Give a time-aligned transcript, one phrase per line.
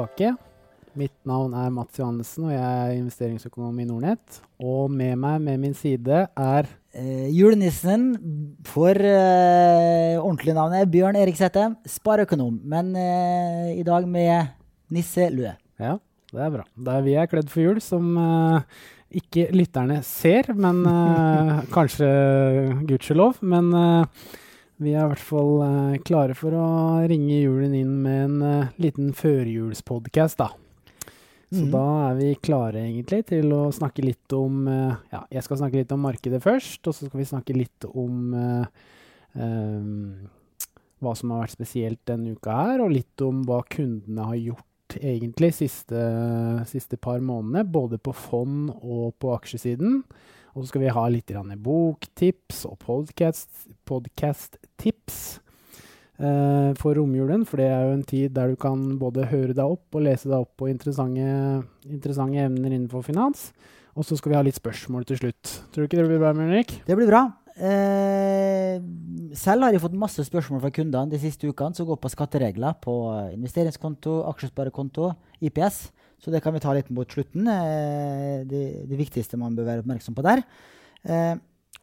[0.00, 0.34] tilbake.
[0.98, 4.40] Mitt navn er Mats Johannessen, og jeg er investeringsøkonom i Nordnett.
[4.58, 8.16] Og med meg med min side er Eh, julenissen
[8.66, 12.56] for eh, ordentlig navn er Bjørn Erik Sette, spareøkonom.
[12.66, 14.50] Men eh, i dag med
[14.90, 15.52] nisselue.
[15.78, 16.00] Ja,
[16.32, 16.64] det er bra.
[16.74, 18.82] Det er vi er kledd for jul, som eh,
[19.22, 22.10] ikke lytterne ser, men eh, kanskje
[22.90, 23.38] gudskjelov.
[23.46, 24.26] Men eh,
[24.80, 26.66] vi er i hvert fall eh, klare for å
[27.10, 30.50] ringe julen inn med en eh, liten førjulspodkast, da.
[31.50, 31.70] Så mm.
[31.72, 35.80] da er vi klare egentlig til å snakke litt om eh, Ja, jeg skal snakke
[35.80, 38.64] litt om markedet først, og så skal vi snakke litt om eh,
[41.00, 44.96] hva som har vært spesielt denne uka her, og litt om hva kundene har gjort
[44.98, 46.00] egentlig siste,
[46.66, 50.00] siste par månedene, både på fond og på aksjesiden.
[50.54, 51.30] Og så skal vi ha litt
[51.62, 52.76] boktips og
[53.86, 55.18] podkast-tips
[56.18, 57.46] eh, for romjulen.
[57.46, 60.28] For det er jo en tid der du kan både høre deg opp og lese
[60.30, 61.26] deg opp på interessante,
[61.86, 63.50] interessante emner innenfor finans.
[63.98, 65.44] Og så skal vi ha litt spørsmål til slutt.
[65.70, 67.22] Tror du ikke det blir bra, Bjørn Det blir bra.
[67.60, 68.78] Eh,
[69.36, 72.78] selv har jeg fått masse spørsmål fra kundene de siste ukene som går på skatteregler
[72.80, 72.94] på
[73.34, 75.10] investeringskonto, aksjesparekonto,
[75.44, 75.90] IPS.
[76.20, 77.46] Så det kan vi ta litt mot slutten.
[77.48, 80.42] Eh, det, det viktigste man bør være oppmerksom på der.
[81.04, 81.36] Eh,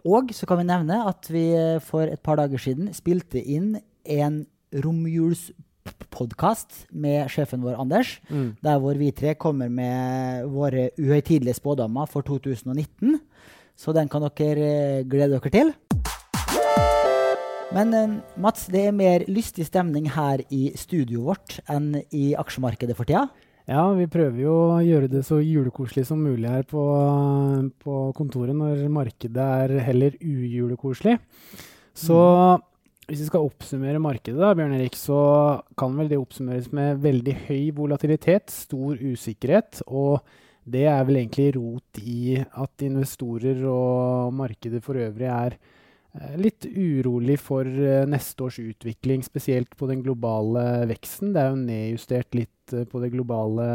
[0.08, 3.76] og så kan vi nevne at vi eh, for et par dager siden spilte inn
[4.08, 4.44] en
[4.84, 8.18] romjulspodkast med sjefen vår, Anders.
[8.30, 8.52] Mm.
[8.64, 13.18] Der hvor vi tre kommer med våre uhøytidelige spådommer for 2019.
[13.78, 15.74] Så den kan dere eh, glede dere til.
[17.76, 22.98] Men eh, Mats, det er mer lystig stemning her i studioet vårt enn i aksjemarkedet
[22.98, 23.28] for tida.
[23.68, 26.84] Ja, vi prøver jo å gjøre det så julekoselig som mulig her på,
[27.84, 31.18] på kontoret når markedet er heller ujulekoselig.
[31.98, 32.22] Så
[33.08, 35.20] hvis vi skal oppsummere markedet, da, Bjørn Erik, så
[35.80, 40.24] kan vel det oppsummeres med veldig høy volatilitet, stor usikkerhet, og
[40.68, 46.68] det er vel egentlig rot i at investorer og markedet for øvrig er eh, litt
[46.68, 51.32] urolig for eh, neste års utvikling, spesielt på den globale veksten.
[51.36, 53.68] Det er jo nedjustert litt eh, på det globale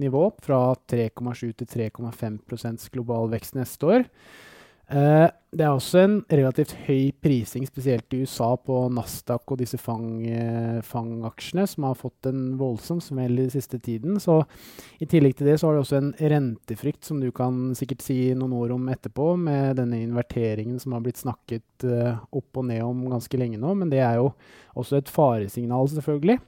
[0.00, 4.08] nivået, fra 3,7 til 3,5% global vekst neste år.
[4.90, 9.78] Eh, det er også en relativt høy prising, spesielt i USA, på Nasdaq og disse
[9.78, 14.18] fang, eh, fangaksjene, som har fått en voldsom smell i siste tiden.
[14.20, 14.42] Så
[15.00, 18.34] i tillegg til det så har du også en rentefrykt, som du kan sikkert si
[18.34, 22.82] noen ord om etterpå, med denne inverteringen som har blitt snakket eh, opp og ned
[22.82, 23.74] om ganske lenge nå.
[23.78, 24.34] Men det er jo
[24.74, 26.40] også et faresignal, selvfølgelig.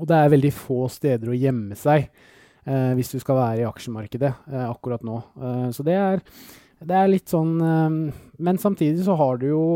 [0.00, 3.68] Og det er veldig få steder å gjemme seg eh, hvis du skal være i
[3.68, 5.18] aksjemarkedet eh, akkurat nå.
[5.36, 6.22] Eh, så det er,
[6.88, 7.96] det er litt sånn eh,
[8.42, 9.66] Men samtidig så har du jo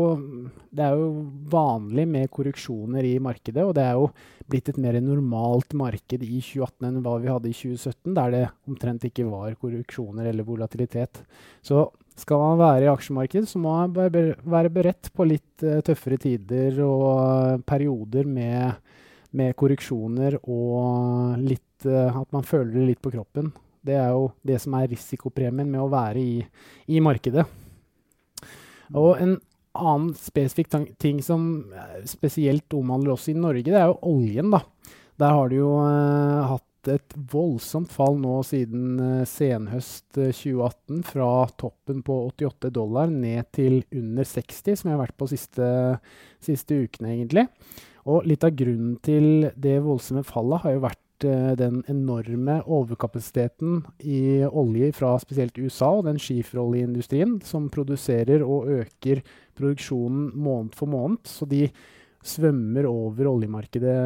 [0.71, 4.09] Det er jo vanlig med korreksjoner i markedet, og det er jo
[4.47, 8.43] blitt et mer normalt marked i 2018 enn hva vi hadde i 2017, der det
[8.69, 11.19] omtrent ikke var korreksjoner eller volatilitet.
[11.59, 16.21] Så skal man være i aksjemarkedet, så må man være beredt på litt eh, tøffere
[16.21, 18.79] tider og eh, perioder med
[19.35, 23.51] med korreksjoner og litt, eh, at man føler det litt på kroppen.
[23.85, 26.39] Det er jo det som er risikopremien med å være i,
[26.93, 27.45] i markedet.
[28.95, 29.37] Og en
[29.77, 30.71] annen spesifikk
[31.01, 34.49] ting som eh, spesielt omhandler oss i Norge, det er jo oljen.
[34.53, 34.63] da.
[35.17, 41.03] Der har det jo eh, hatt et voldsomt fall nå siden eh, senhøst eh, 2018,
[41.07, 45.67] fra toppen på 88 dollar ned til under 60, som jeg har vært på siste,
[46.43, 47.47] siste ukene, egentlig.
[48.07, 53.79] Og litt av grunnen til det voldsomme fallet har jo vært eh, den enorme overkapasiteten
[54.05, 59.23] i olje fra spesielt USA og den skiferoljeindustrien som produserer og øker
[59.57, 61.23] produksjonen måned for måned.
[61.25, 61.65] Så de
[62.27, 63.97] svømmer over oljemarkedet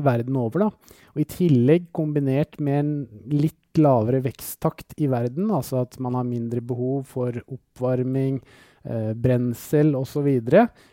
[0.00, 0.66] verden over.
[0.66, 0.98] Da.
[1.14, 2.92] Og I tillegg kombinert med en
[3.32, 8.40] litt lavere veksttakt i verden, altså at man har mindre behov for oppvarming,
[8.84, 10.28] eh, brensel osv.,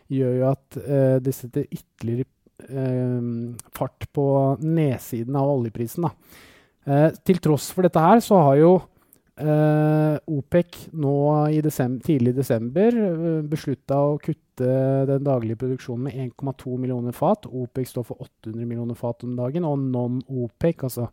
[0.10, 2.34] gjør jo at eh, det setter ytterligere eh,
[3.76, 4.26] fart på
[4.62, 6.08] nedsiden av oljeprisen.
[6.90, 8.72] Eh, til tross for dette her så har jo
[9.40, 11.18] eh, OPEC nå
[11.54, 14.72] i desember, tidlig i desember uh, beslutta å kutte
[15.08, 17.48] den daglige produksjonen med 1,2 millioner fat.
[17.48, 21.08] OPEC står for 800 millioner fat om dagen, og non-OPEC, altså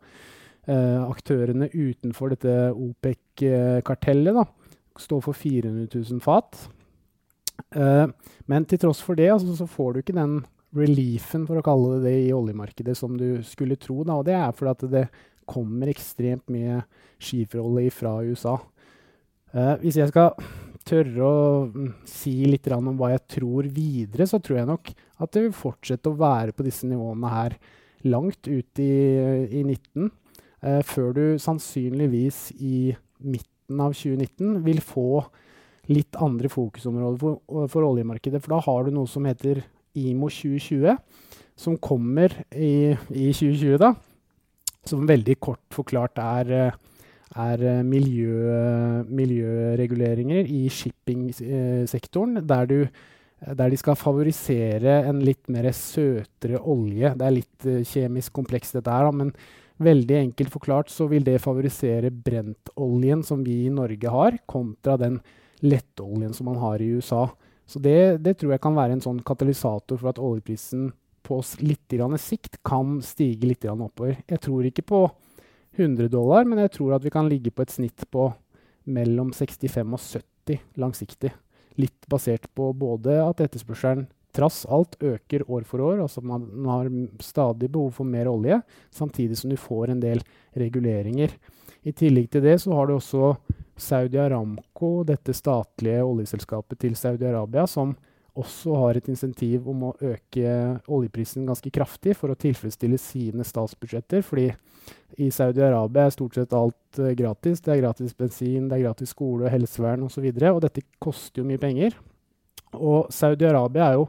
[0.67, 4.43] eh, aktørene utenfor dette OPEC-kartellet,
[4.99, 6.59] står for 400 000 fat.
[7.79, 8.07] Eh,
[8.51, 10.41] men til tross for det altså, så får du ikke den
[10.79, 14.03] reliefen, for å kalle det det, i oljemarkedet som du skulle tro.
[14.07, 15.05] Da, og det er fordi at det
[15.47, 16.83] kommer ekstremt mye
[17.23, 18.57] skiferolje fra USA.
[19.55, 20.35] Uh, hvis jeg skal
[20.87, 21.39] tørre å
[21.71, 25.57] mm, si litt om hva jeg tror videre, så tror jeg nok at det vil
[25.57, 27.57] fortsette å være på disse nivåene her
[28.07, 28.93] langt ut i,
[29.49, 30.11] i 19,
[30.67, 32.93] uh, før du sannsynligvis i
[33.25, 35.09] midten av 2019 vil få
[35.91, 38.43] litt andre fokusområder for, for oljemarkedet.
[38.43, 39.63] For da har du noe som heter
[39.97, 40.97] IMO 2020,
[41.57, 43.95] som kommer i, i 2020, da.
[44.87, 46.53] Som veldig kort forklart er,
[47.35, 48.55] er miljø,
[49.09, 52.91] miljøreguleringer i shippingsektoren, der,
[53.51, 57.17] der de skal favorisere en litt mer søtere olje.
[57.19, 59.35] Det er litt kjemisk komplekst, dette her, men
[59.83, 65.19] veldig enkelt forklart så vil det favorisere brentoljen som vi i Norge har, kontra den
[65.65, 67.27] lettoljen som man har i USA.
[67.67, 70.93] Så det, det, tror jeg kan være en sånn katalysator for at oljeprisen
[71.27, 74.21] på litt sikt kan stige litt oppover.
[74.31, 75.01] Jeg tror ikke på
[75.77, 78.31] 100 dollar, men jeg tror at vi kan ligge på et snitt på
[78.87, 81.33] mellom 65 og 70 langsiktig.
[81.77, 86.73] Litt basert på både at etterspørselen trass alt øker år for år, altså man, man
[86.73, 86.91] har
[87.25, 88.61] stadig behov for mer olje,
[88.93, 90.21] samtidig som du får en del
[90.57, 91.33] reguleringer.
[91.87, 93.33] I tillegg til det så har du også
[93.77, 97.95] Saudi Aramco, dette statlige oljeselskapet til Saudi-Arabia, som
[98.37, 100.55] også har et insentiv om å øke
[100.93, 104.23] oljeprisen ganske kraftig for å tilfredsstille sine statsbudsjetter.
[104.23, 104.51] fordi
[105.19, 107.61] i Saudi-Arabia er stort sett alt uh, gratis.
[107.61, 110.27] Det er gratis bensin, det er gratis skole, helsevern osv.
[110.29, 111.97] Og, så og dette koster jo mye penger.
[112.77, 114.09] Og Saudi-Arabia er jo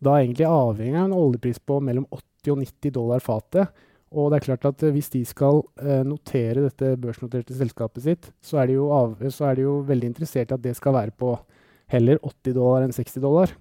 [0.00, 3.84] da egentlig avhengig av en oljepris på mellom 80 og 90 dollar fatet.
[4.08, 8.62] Og det er klart at hvis de skal uh, notere dette børsnoterte selskapet sitt, så
[8.62, 11.34] er, av, så er, de jo veldig interessert i at det skal være på
[11.92, 13.52] heller 80 dollar enn 60 dollar.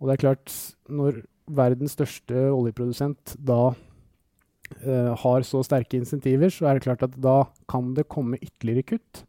[0.00, 0.54] Og det er klart,
[0.88, 1.22] når
[1.52, 3.74] verdens største oljeprodusent da
[4.80, 8.94] eh, har så sterke insentiver, så er det klart at da kan det komme ytterligere
[8.94, 9.22] kutt.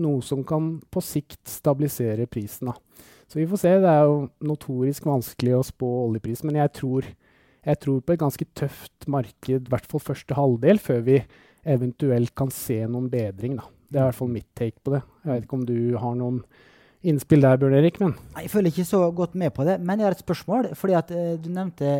[0.00, 2.70] Noe som kan på sikt stabilisere prisen.
[2.70, 3.04] Da.
[3.30, 3.74] Så vi får se.
[3.82, 7.10] Det er jo notorisk vanskelig å spå oljepris, men jeg tror
[7.64, 11.18] jeg tror på et ganske tøft marked, i hvert fall første halvdel, før vi
[11.64, 13.56] eventuelt kan se noen bedring.
[13.60, 13.68] Da.
[13.88, 15.02] Det er i hvert fall mitt take på det.
[15.24, 16.42] Jeg vet ikke om du har noen
[17.04, 18.00] innspill der, Bjørn Erik?
[18.02, 18.16] Men.
[18.40, 20.74] Jeg følger ikke så godt med på det, men jeg har et spørsmål.
[20.74, 21.94] fordi at uh, Du nevnte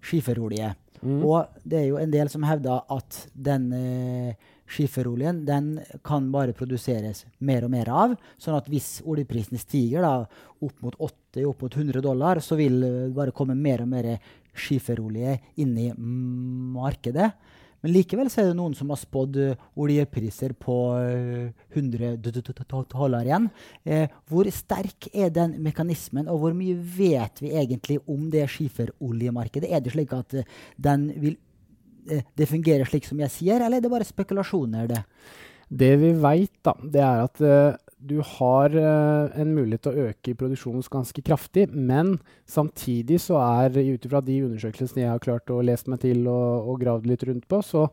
[0.00, 0.74] skiferolje.
[1.00, 1.20] Mm.
[1.24, 5.70] Og det er jo en del som hevder at den uh, skiferoljen den
[6.06, 8.14] kan bare produseres mer og mer av.
[8.38, 10.14] Sånn at hvis oljeprisene stiger da,
[10.60, 14.12] opp mot 80, opp mot 100 dollar, så vil det bare komme mer og mer
[14.56, 17.30] skiferolje inni markedet.
[17.80, 22.18] Men likevel er det noen som har spådd uh, oljepriser på uh, 100
[22.92, 23.48] dollar igjen.
[23.84, 29.70] Eh, hvor sterk er den mekanismen, og hvor mye vet vi egentlig om det skiferoljemarkedet?
[29.70, 30.42] Er det slik at
[30.76, 31.38] den vil,
[32.36, 34.90] det fungerer slik som jeg sier, eller er det bare spekulasjoner?
[34.90, 35.04] Det
[35.70, 37.40] Det vi veit, er at
[38.00, 42.16] du har uh, en mulighet til å øke produksjonen ganske kraftig, men
[42.48, 46.70] samtidig så er, ut ifra de undersøkelsene jeg har klart å lese meg til og,
[46.72, 47.86] og gravd litt rundt på, så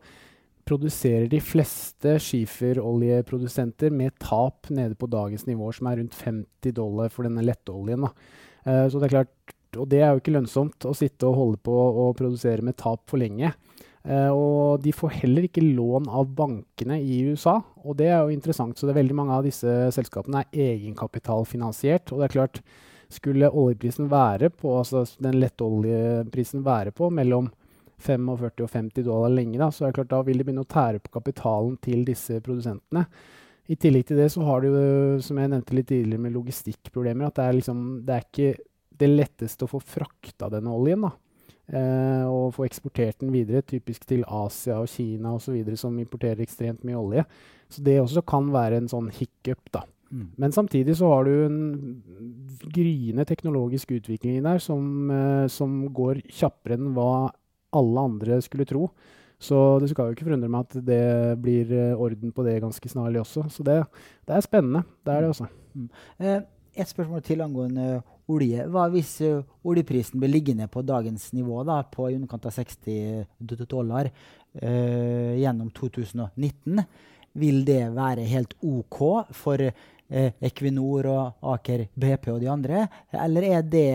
[0.68, 7.12] produserer de fleste skiferoljeprodusenter med tap nede på dagens nivåer, som er rundt 50 dollar
[7.12, 8.08] for denne lettoljen.
[8.64, 11.64] Uh, så det er klart, og det er jo ikke lønnsomt å sitte og holde
[11.68, 13.52] på å produsere med tap for lenge.
[14.08, 18.32] Uh, og de får heller ikke lån av bankene i USA, og det er jo
[18.32, 18.78] interessant.
[18.78, 22.14] Så det er veldig mange av disse selskapene er egenkapitalfinansiert.
[22.14, 22.62] Og det er klart,
[23.12, 27.50] skulle oljeprisen være på, altså den lettoljeprisen være på mellom
[27.98, 30.70] 45 og 50 dollar lenge, da, så er det klart da vil de begynne å
[30.70, 33.04] tære på kapitalen til disse produsentene.
[33.68, 34.70] I tillegg til det så har du,
[35.24, 37.28] som jeg nevnte litt tidligere, med logistikkproblemer.
[37.28, 38.52] At det er, liksom, det er ikke
[39.02, 41.04] det letteste å få frakta denne oljen.
[41.04, 41.12] da
[41.72, 46.84] eh, og få eksportert den videre, typisk til Asia og Kina osv., som importerer ekstremt
[46.88, 47.24] mye olje.
[47.68, 49.62] Så det også kan være en sånn hiccup.
[49.72, 49.84] da.
[50.10, 50.30] Mm.
[50.36, 52.02] Men samtidig så har du en
[52.72, 57.30] gryende teknologisk utvikling der som, eh, som går kjappere enn hva
[57.76, 58.88] alle andre skulle tro.
[59.38, 62.88] Så det skal jo ikke forundre meg at det blir eh, orden på det ganske
[62.90, 63.46] snarlig også.
[63.52, 63.84] Så det,
[64.26, 64.82] det er spennende.
[65.06, 65.46] Det er det også.
[65.74, 65.90] Mm.
[66.18, 66.40] Eh,
[66.78, 68.64] et spørsmål til angående olje.
[68.70, 73.68] Hva hvis uh, oljeprisen blir liggende på dagens nivå, da, på i underkant av 60
[73.68, 76.82] dollar uh, gjennom 2019?
[77.38, 79.00] Vil det være helt OK
[79.36, 82.84] for uh, Equinor og Aker BP og de andre?
[83.14, 83.88] Eller er det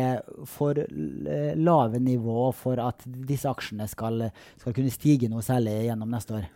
[0.50, 4.30] for lave nivå for at disse aksjene skal,
[4.62, 6.52] skal kunne stige noe særlig gjennom neste år?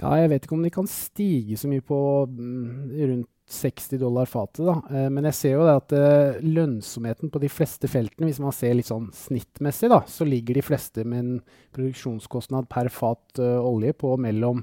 [0.00, 4.26] Ja, jeg vet ikke om de kan stige så mye på mm, rundt 60 dollar
[4.26, 4.64] fatet.
[4.66, 4.82] da.
[4.90, 8.54] Eh, men jeg ser jo det at eh, lønnsomheten på de fleste feltene, hvis man
[8.56, 11.34] ser litt sånn snittmessig, da, så ligger de fleste med en
[11.76, 14.62] produksjonskostnad per fat uh, olje på mellom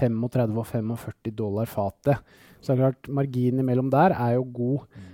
[0.00, 2.20] 35 og 45 dollar fatet.
[2.60, 4.84] Så det er klart, marginen imellom der er jo god.
[4.92, 5.08] Mm.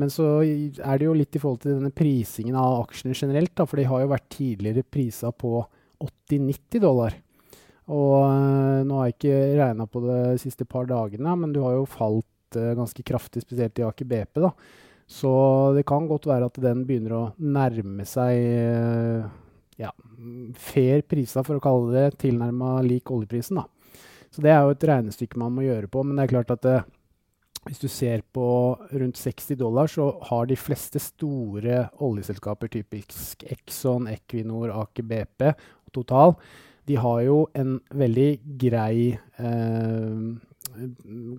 [0.00, 3.66] Men så er det jo litt i forhold til denne prisingen av aksjene generelt, da,
[3.68, 5.58] for de har jo vært tidligere prisa på
[6.00, 7.16] 80-90 dollar.
[7.90, 11.76] Og nå har jeg ikke regna på det de siste par dagene, men du har
[11.76, 14.40] jo falt uh, ganske kraftig, spesielt i Aker BP.
[14.40, 14.52] da.
[15.08, 15.30] Så
[15.76, 19.28] det kan godt være at den begynner å nærme seg uh,
[19.78, 19.92] ja,
[20.58, 23.60] fair priser, for å kalle det tilnærma lik oljeprisen.
[23.60, 23.66] da.
[24.34, 26.04] Så det er jo et regnestykke man må gjøre på.
[26.04, 26.78] Men det er klart at det,
[27.68, 28.46] hvis du ser på
[28.92, 35.94] rundt 60 dollar, så har de fleste store oljeselskaper, typisk Exxon, Equinor, Aker BP og
[35.96, 36.36] Total,
[36.88, 38.28] de har jo en veldig
[38.60, 40.20] grei eh,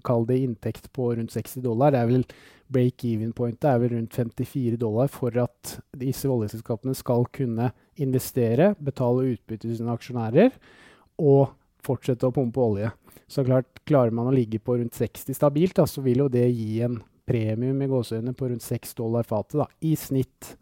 [0.05, 1.93] Kall det inntekt på rundt 60 dollar.
[1.95, 2.25] Det er vel
[2.69, 9.31] Break-even pointet er vel rundt 54 dollar for at disse oljeselskapene skal kunne investere, betale
[9.31, 10.53] utbytte til sine aksjonærer
[11.17, 11.55] og
[11.85, 12.91] fortsette å pumpe olje.
[13.29, 16.45] Så klart, Klarer man å ligge på rundt 60 stabilt, da, så vil jo det
[16.51, 20.53] gi en premium i gåseøynene på rundt 6 dollar fatet i snitt.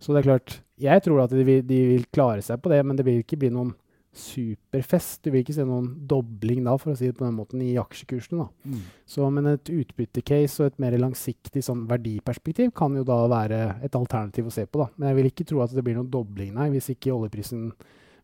[0.00, 2.80] Så det er klart, jeg tror at de vil, de vil, klare seg på det,
[2.86, 3.74] men det vil ikke bli noen
[4.16, 5.20] superfest.
[5.22, 7.76] Du vil ikke se noen dobling da, for å si det på den måten, i
[7.80, 8.42] aksjekursene.
[8.42, 8.72] da.
[8.72, 8.82] Mm.
[9.14, 13.96] Så, men et utbyttecase og et mer langsiktig sånn verdiperspektiv kan jo da være et
[13.98, 14.82] alternativ å se på.
[14.82, 14.90] da.
[14.96, 17.70] Men jeg vil ikke tro at det blir noen dobling, nei, hvis ikke oljeprisen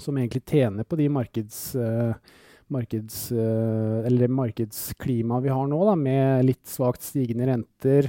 [0.00, 1.60] som egentlig tjener på de markeds...
[1.78, 2.40] Uh,
[2.72, 8.08] markeds, uh, eller markedsklimaet vi har nå, da, med litt svakt stigende renter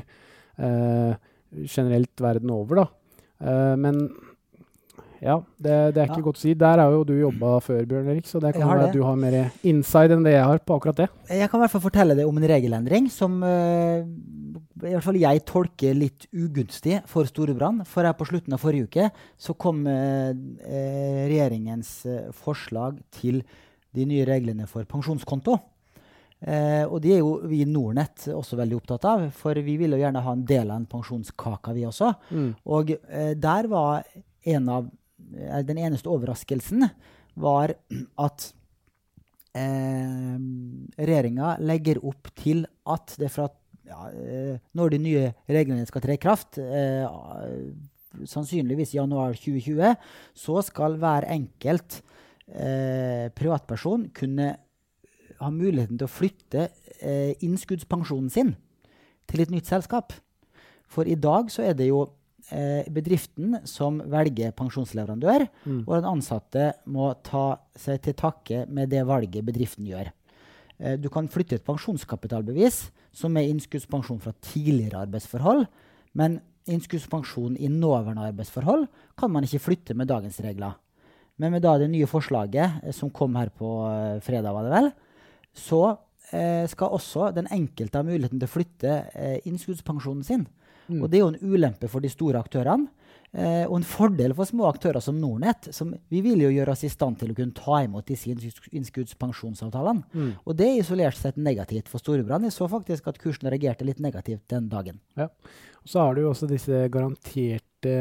[0.57, 1.15] eh,
[1.65, 2.75] generelt verden over.
[2.75, 2.87] Da.
[3.39, 4.01] Eh, men
[5.23, 6.27] ja, det, det er ikke ja.
[6.27, 6.53] godt å si.
[6.59, 9.19] Der har jo du jobba før, Bjørn Erik, så det kan være at du har
[9.19, 11.09] mer inside enn det jeg har på akkurat det.
[11.29, 15.43] Jeg kan i hvert fall fortelle deg om en regelendring som i hvert fall jeg
[15.47, 17.85] tolker litt ugunstig for Storebrand.
[17.89, 21.97] For her på slutten av forrige uke så kom regjeringens
[22.37, 23.43] forslag til
[23.95, 25.57] de nye reglene for pensjonskonto.
[26.45, 29.95] Uh, og de er jo vi i Nornett også veldig opptatt av, for vi vil
[29.95, 32.11] jo gjerne ha en del av en pensjonskake, vi også.
[32.35, 32.49] Mm.
[32.75, 34.03] Og uh, der var
[34.51, 34.91] en av
[35.65, 36.85] Den eneste overraskelsen
[37.41, 37.73] var
[38.21, 38.47] at
[39.57, 40.35] eh,
[40.99, 43.49] regjeringa legger opp til at det fra
[43.85, 47.05] ja, eh, når de nye reglene skal tre i kraft, eh,
[48.25, 49.95] sannsynligvis januar 2020,
[50.37, 51.99] så skal hver enkelt
[52.47, 54.53] eh, privatperson kunne
[55.41, 56.69] ha muligheten til å flytte
[57.01, 58.53] eh, innskuddspensjonen sin
[59.29, 60.15] til et nytt selskap.
[60.87, 62.05] For i dag så er det jo
[62.53, 65.81] eh, bedriften som velger pensjonsleverandør, mm.
[65.85, 70.11] og den ansatte må ta seg til takke med det valget bedriften gjør.
[70.77, 75.65] Eh, du kan flytte et pensjonskapitalbevis som er innskuddspensjon fra tidligere arbeidsforhold,
[76.19, 76.39] men
[76.71, 78.87] innskuddspensjon i nåværende arbeidsforhold
[79.19, 80.75] kan man ikke flytte med dagens regler.
[81.37, 84.75] Men med da det nye forslaget eh, som kom her på eh, fredag, var det
[84.75, 84.91] vel,
[85.55, 85.81] så
[86.31, 90.45] eh, skal også den enkelte ha muligheten til å flytte eh, innskuddspensjonen sin.
[90.87, 91.01] Mm.
[91.01, 92.87] Og det er jo en ulempe for de store aktørene.
[93.35, 95.67] Eh, og en fordel for små aktører som Nornett.
[95.75, 100.05] Som vi vil jo gjøre oss i stand til å kunne ta imot disse innskuddspensjonsavtalene.
[100.13, 100.33] Mm.
[100.45, 102.47] Og det er isolert sett negativt for Storebrand.
[102.47, 105.01] Jeg så faktisk at kursen reagerte litt negativt den dagen.
[105.19, 105.31] Ja.
[105.83, 107.95] Og så har du jo også disse garanterte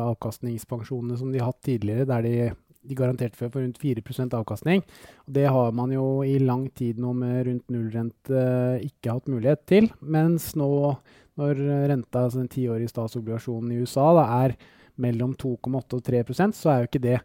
[0.00, 2.36] avkastningspensjonene som de har hatt tidligere, der de
[2.84, 4.84] de garanterte for, for rundt 4% avkastning.
[5.26, 9.30] Og det har man jo i lang tid nå med rundt nullrente eh, ikke hatt
[9.32, 9.90] mulighet til.
[10.00, 10.68] Mens nå,
[11.40, 11.60] når
[11.90, 14.56] renta, altså den tiårige statsobligasjonen i USA, da, er
[15.02, 17.18] mellom 2,8 og 3% så er jo ikke det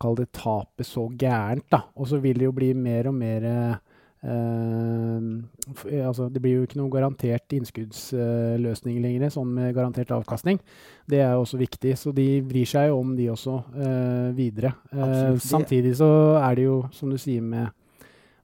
[0.00, 1.66] kall det tapet så gærent.
[1.70, 1.84] da.
[1.96, 3.74] Og så vil det jo bli mer og mer eh,
[4.20, 10.60] eh altså Det blir jo ikke noe garantert innskuddsløsning eh, lenger, sånn med garantert avkastning.
[11.08, 14.74] Det er jo også viktig, så de vrir seg jo om, de også, eh, videre.
[14.92, 17.72] Uh, samtidig så er det jo, som du sier med,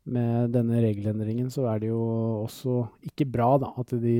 [0.06, 2.00] med denne regelendringen, så er det jo
[2.44, 4.16] også ikke bra da, at de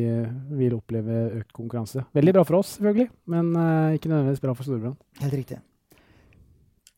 [0.59, 2.05] vil oppleve økt konkurranse.
[2.17, 3.55] Veldig bra for oss, selvfølgelig, men
[3.95, 4.99] ikke nødvendigvis bra for Storebrand.
[5.23, 5.63] Helt riktig.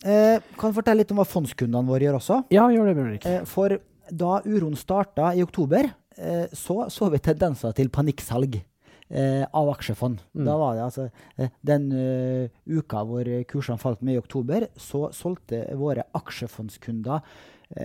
[0.06, 2.42] Eh, kan du fortelle litt om hva fondskundene våre gjør også?
[2.54, 3.24] Ja, gjør det, Bjørnrik.
[3.26, 3.74] Eh, for
[4.08, 10.22] da uroen starta i oktober, eh, så så vi tendenser til panikksalg eh, av aksjefond.
[10.38, 10.44] Mm.
[10.46, 15.08] Da var det altså eh, Den uh, uka hvor kursene falt med i oktober, så
[15.10, 17.26] solgte våre aksjefondskunder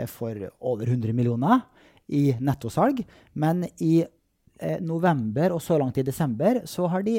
[0.07, 1.65] for over 100 millioner
[2.07, 3.01] i nettosalg.
[3.33, 4.03] Men i
[4.79, 7.17] november og så langt i desember så har de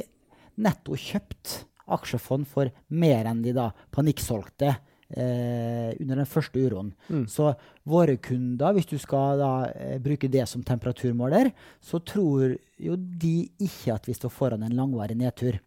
[0.57, 1.59] netto kjøpt
[1.93, 6.93] aksjefond for mer enn de da panikksolgte eh, under den første uroen.
[7.09, 7.27] Mm.
[7.31, 7.51] Så
[7.89, 11.53] våre kunder, hvis du skal da eh, bruke det som temperaturmåler,
[11.85, 15.61] så tror jo de ikke at vi står foran en langvarig nedtur.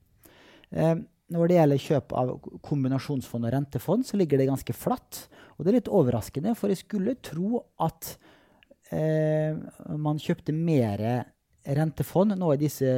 [0.71, 0.95] Eh,
[1.33, 2.33] når det gjelder kjøp av
[2.65, 5.25] kombinasjonsfond og rentefond, så ligger det ganske flatt.
[5.57, 8.13] Og det er litt overraskende, for jeg skulle tro at
[8.95, 9.57] eh,
[9.99, 11.03] man kjøpte mer
[11.67, 12.91] rentefond nå i disse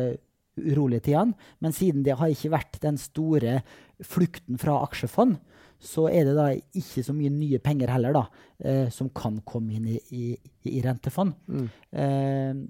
[0.60, 1.38] urolige tidene.
[1.64, 3.62] Men siden det har ikke vært den store
[4.06, 5.40] flukten fra aksjefond,
[5.80, 8.26] så er det da ikke så mye nye penger heller da,
[8.60, 10.26] eh, som kan komme inn i, i,
[10.68, 11.38] i rentefond.
[11.48, 11.70] Mm.
[11.96, 12.66] Eh,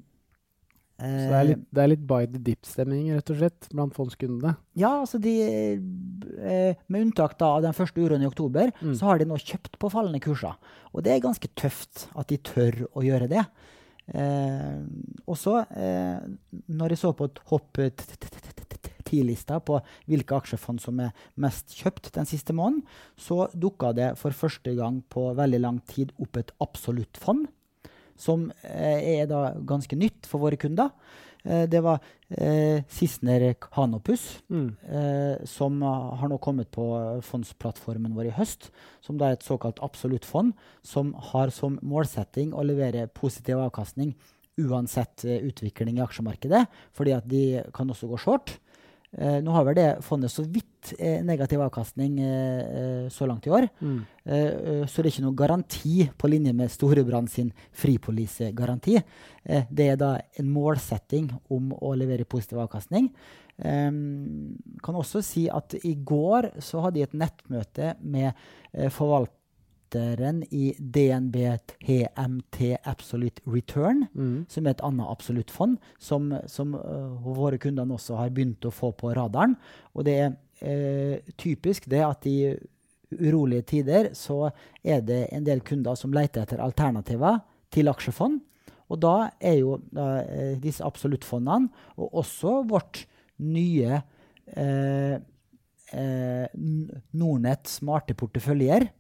[1.00, 4.56] så det er, litt, det er litt by the dip-stemning rett og slett blant fondskundene?
[4.80, 8.94] Ja, altså de, eh, med unntak av den første uroen i oktober, mm.
[9.00, 10.58] så har de nå kjøpt på fallende kurser.
[10.92, 13.46] Og det er ganske tøft at de tør å gjøre det.
[14.10, 14.80] Eh,
[15.30, 16.20] og så, eh,
[16.68, 17.80] når jeg så på hopp
[19.10, 22.84] ti-lista på hvilke aksjefond som er mest kjøpt den siste måneden,
[23.18, 27.48] så dukka det for første gang på veldig lang tid opp et absolutt fond,
[28.20, 30.92] som eh, er da ganske nytt for våre kunder.
[31.44, 34.70] Eh, det var eh, Sissener Canopus, mm.
[34.92, 36.86] eh, som har nå kommet på
[37.26, 38.70] fondsplattformen vår i høst.
[39.06, 40.54] Som er et såkalt absolutt fond,
[40.84, 44.14] som har som målsetting å levere positiv avkastning
[44.60, 47.44] uansett eh, utvikling i aksjemarkedet, fordi at de
[47.76, 48.58] kan også gå short.
[49.18, 53.48] Eh, nå har vel det fondet så vidt eh, negativ avkastning eh, eh så langt
[53.48, 53.66] i år.
[53.82, 54.06] Mm.
[54.26, 59.02] Eh, eh, så det er ikke noen garanti på linje med Storebrand sin fripolisegaranti.
[59.70, 63.10] det er da en målsetting om å levere positiv avkastning.
[63.58, 68.32] kan også si at i går så hadde jeg et nettmøte med
[68.92, 69.39] forvaltningen
[69.90, 74.46] datteren i DNB TMT Absolute Return, mm.
[74.50, 78.72] som er et annet absolutt fond, som, som uh, våre kunder også har begynt å
[78.72, 79.56] få på radaren.
[79.96, 82.56] Og det er uh, typisk det at i
[83.10, 84.52] urolige tider så
[84.84, 87.42] er det en del kunder som leter etter alternativer
[87.74, 88.40] til aksjefond.
[88.90, 93.06] Og da er jo uh, disse absoluttfondene, og også vårt
[93.40, 94.02] nye
[95.90, 98.99] Nordnett smarte porteføljer, eh,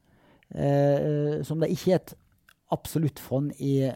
[0.49, 2.13] som det ikke er et
[2.73, 3.89] absolutt fond i,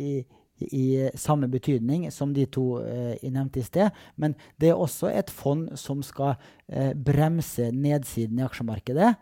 [0.00, 0.10] i,
[0.58, 4.04] i, samme betydning som de to eh, jeg nevnte i sted.
[4.20, 6.36] Men det er også et fond som skal
[6.68, 9.14] eh, bremse nedsiden i aksjemarkedet.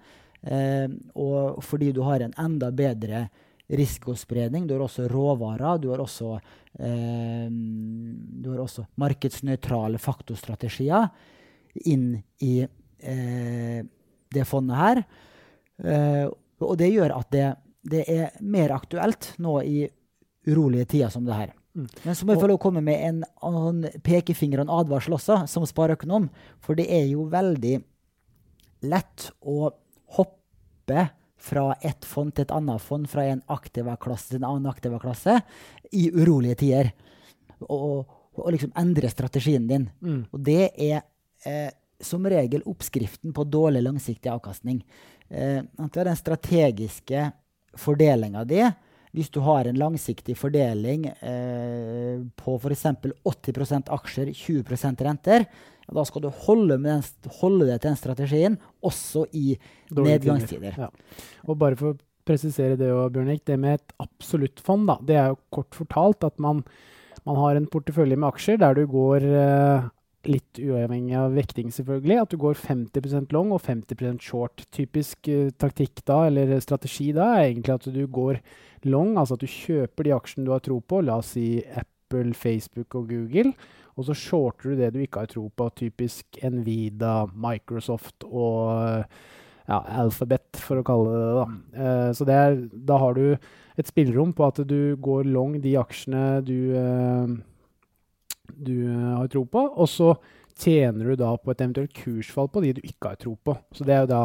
[0.42, 3.28] Eh, og fordi du har en enda bedre
[3.72, 6.34] risikospredning, du har også råvarer, du har også,
[6.82, 11.08] eh, du har også markedsnøytrale faktorstrategier
[11.88, 13.80] inn i eh,
[14.32, 15.04] det fondet her.
[15.82, 16.28] Uh,
[16.68, 17.48] og det gjør at det,
[17.82, 19.86] det, er mer aktuelt nå i
[20.48, 21.54] urolige tider som det her.
[21.74, 21.88] Mm.
[22.04, 25.16] Men så må jeg få lov å komme med en, en pekefinger og en advarsel
[25.16, 26.28] også, som spareøkonom.
[26.64, 27.78] For det er jo veldig
[28.92, 29.70] lett å
[30.18, 31.06] hoppe
[31.42, 35.40] fra et fond til et annet fond, fra en aktiva-klasse til en annen aktiva-klasse,
[35.96, 36.92] i urolige tider.
[37.66, 38.02] Og,
[38.36, 39.88] og, liksom endre strategien din.
[40.02, 40.20] Mm.
[40.30, 41.02] Og det er
[41.48, 41.70] eh,
[42.02, 44.82] som regel oppskriften på dårlig langsiktig avkastning
[45.32, 47.26] at det er den strategiske
[47.78, 48.62] fordelinga di.
[49.12, 52.86] Hvis du har en langsiktig fordeling eh, på f.eks.
[53.28, 57.04] 80% aksjer, 20% renter, ja, da skal du holde, den,
[57.40, 59.58] holde deg til den strategien også i
[59.90, 60.78] Dårlig nedgangstider.
[60.86, 60.88] Ja.
[61.44, 65.32] Og bare for å presisere det, Bjørnik, det med et absolutt fond, da, det er
[65.34, 66.62] jo kort fortalt at man,
[67.28, 69.90] man har en portefølje med aksjer der du går eh,
[70.28, 74.64] litt uavhengig av vekting, selvfølgelig, at du går 50% long og 50% short.
[74.74, 78.40] Typisk uh, taktikk da, eller strategi da, er egentlig at du går
[78.90, 82.32] long, altså at du kjøper de aksjene du har tro på, la oss si Apple,
[82.38, 83.54] Facebook og Google,
[83.96, 89.04] og så shorter du det du ikke har tro på, typisk Nvida, Microsoft og
[89.68, 91.34] ja, Alphabet, for å kalle det det.
[91.38, 91.46] Da.
[91.76, 92.58] Uh, så det er,
[92.90, 93.26] da har du
[93.80, 97.32] et spillerom på at du går long de aksjene du uh,
[98.56, 100.12] du uh, har tro på, og så
[100.58, 103.56] tjener du da på et eventuelt kursfall på de du ikke har tro på.
[103.72, 104.22] Så det er jo da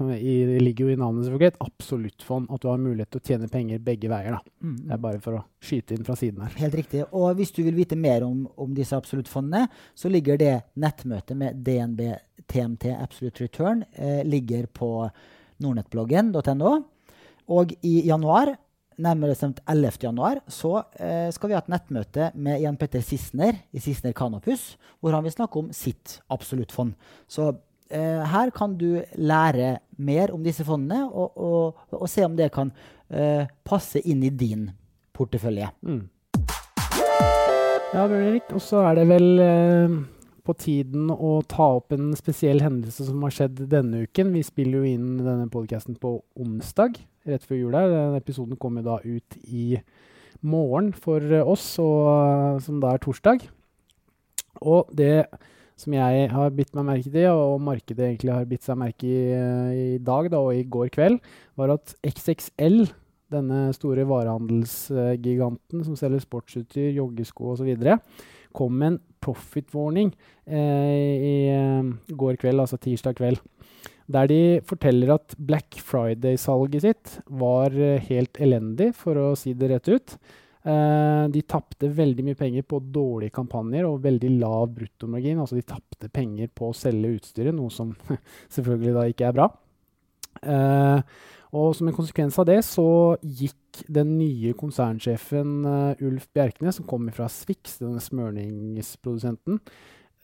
[0.00, 2.46] i, det ligger jo i navnet selvfølgelig, et absolutt fond.
[2.52, 4.36] At du har mulighet til å tjene penger begge veier.
[4.38, 4.54] da.
[4.64, 4.76] Mm.
[4.86, 6.54] Det er bare for å skyte inn fra siden her.
[6.62, 7.04] Helt riktig.
[7.10, 11.60] Og hvis du vil vite mer om, om disse absoluttfondene, så ligger det nettmøtet med
[11.66, 12.02] DNB
[12.52, 14.90] TMT Absolute Return eh, ligger på
[15.62, 16.74] nordnettbloggen.no.
[17.52, 18.54] Og i januar
[19.00, 19.98] nærmere bestemt 11.
[20.02, 24.76] januar, så eh, skal vi ha et nettmøte med Jan Petter Sissener i Sissener Kanopus,
[25.00, 26.94] hvor han vil snakke om sitt absoluttfond.
[27.30, 27.50] Så
[27.90, 32.52] eh, her kan du lære mer om disse fondene, og, og, og se om det
[32.54, 32.72] kan
[33.10, 34.70] eh, passe inn i din
[35.16, 35.70] portefølje.
[35.82, 36.08] Mm.
[37.92, 38.52] Ja, Bjørn Erik.
[38.56, 39.96] Og så er det vel eh,
[40.46, 44.32] på tiden å ta opp en spesiell hendelse som har skjedd denne uken.
[44.34, 47.76] Vi spiller jo inn denne podkasten på onsdag rett før jul.
[47.76, 49.76] Den episoden kommer da ut i
[50.42, 53.46] morgen for oss, og, som da er torsdag.
[54.62, 55.28] Og det
[55.78, 59.22] som jeg har bitt meg merke i, og markedet egentlig har bitt seg merke i
[59.94, 61.22] i dag da, og i går kveld,
[61.58, 62.84] var at XXL,
[63.32, 67.70] denne store varehandelsgiganten som selger sportsutstyr, joggesko osv.,
[68.54, 70.10] kom en profit warning
[70.46, 73.42] eh, i eh, går kveld, altså tirsdag kveld
[74.12, 79.70] der de forteller at Black Friday-salget sitt var eh, helt elendig, for å si det
[79.72, 80.16] rett ut.
[80.62, 85.40] Uh, de tapte veldig mye penger på dårlige kampanjer og veldig lav bruttomargin.
[85.42, 87.90] Altså de tapte penger på å selge utstyret, noe som
[88.54, 89.48] selvfølgelig da ikke er bra.
[90.46, 91.02] Uh,
[91.52, 92.86] og som en konsekvens av det så
[93.20, 99.60] gikk den nye konsernsjefen uh, Ulf Bjerknes, som kommer fra Swix, denne smørningsprodusenten,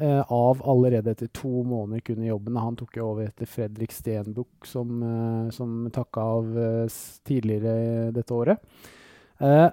[0.00, 2.56] eh, av allerede etter to måneder kunne jobben.
[2.60, 8.34] Han tok jo over etter Fredrik Stenbukk, som, eh, som takka av eh, tidligere dette
[8.34, 8.62] året.
[9.40, 9.68] Eh,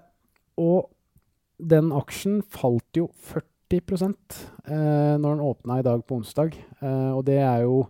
[0.61, 0.89] og
[1.59, 3.81] den aksjen falt jo 40
[4.67, 6.55] eh, når den åpna i dag på onsdag.
[6.81, 7.85] Eh, og det er jo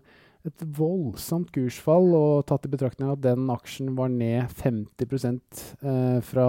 [0.49, 5.39] et voldsomt kursfall, og tatt i betraktning at den aksjen var ned 50
[5.85, 6.47] eh, fra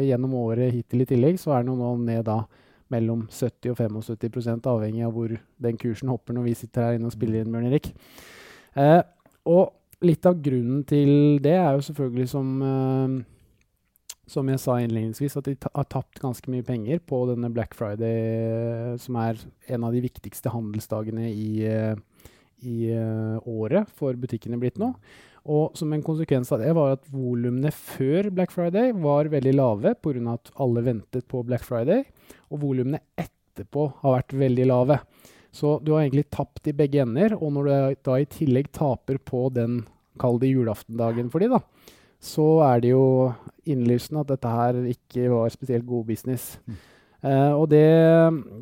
[0.00, 2.42] gjennom året hittil i tillegg, så er den nå ned da
[2.90, 7.10] mellom 70 og 75% avhengig av hvor den kursen hopper når vi sitter her inne
[7.10, 7.92] og spiller inn, Bjørn Erik.
[8.78, 9.02] Eh,
[9.50, 13.20] og litt av grunnen til det er jo selvfølgelig som eh,
[14.30, 18.94] som jeg sa innledningsvis, at de har tapt ganske mye penger på denne Black Friday,
[19.02, 19.40] som er
[19.74, 21.96] en av de viktigste handelsdagene i, uh,
[22.66, 24.92] i uh, året for butikkene blitt nå.
[25.50, 29.94] Og som en konsekvens av det var at volumene før Black Friday var veldig lave
[29.96, 30.34] pga.
[30.34, 32.04] at alle ventet på Black Friday.
[32.50, 35.00] Og volumene etterpå har vært veldig lave.
[35.50, 37.34] Så du har egentlig tapt i begge ender.
[37.40, 39.86] Og når du da i tillegg taper på den,
[40.20, 41.62] kall det julaftendagen for de, da,
[42.20, 43.32] så er det jo
[43.64, 46.58] innlysende at dette her ikke var spesielt god business.
[46.66, 46.76] Mm.
[47.20, 47.84] Uh, og det,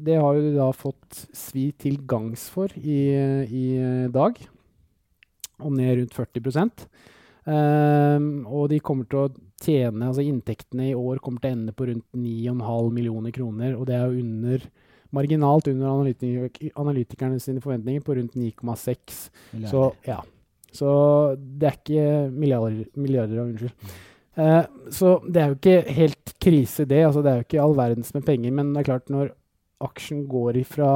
[0.03, 3.01] det, har jo da fått svi til gangs for i,
[3.47, 3.67] i
[4.11, 4.41] dag
[5.59, 6.73] og ned rundt 40 um,
[7.51, 9.31] ehm, Og de kommer til å
[9.63, 13.75] tjene Altså inntektene i år kommer til å ende på rundt 9,5 millioner kroner.
[13.75, 14.67] Og det er jo under
[15.15, 19.23] marginalt under analytik analytikerne sine forventninger på rundt 9,6.
[19.71, 20.21] Så ja.
[20.75, 20.91] Så
[21.39, 23.95] det er ikke milliarder, milliarder unnskyld.
[24.39, 27.03] Uh, så det er jo ikke helt krise, det.
[27.09, 28.55] Altså, det er jo ikke all verdens med penger.
[28.55, 29.33] Men det er klart, når
[29.83, 30.93] aksjen går ifra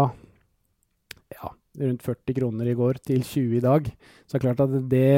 [1.35, 1.51] ja,
[1.83, 3.91] rundt 40 kroner i går til 20 i dag.
[4.27, 5.15] Så er det klart at det,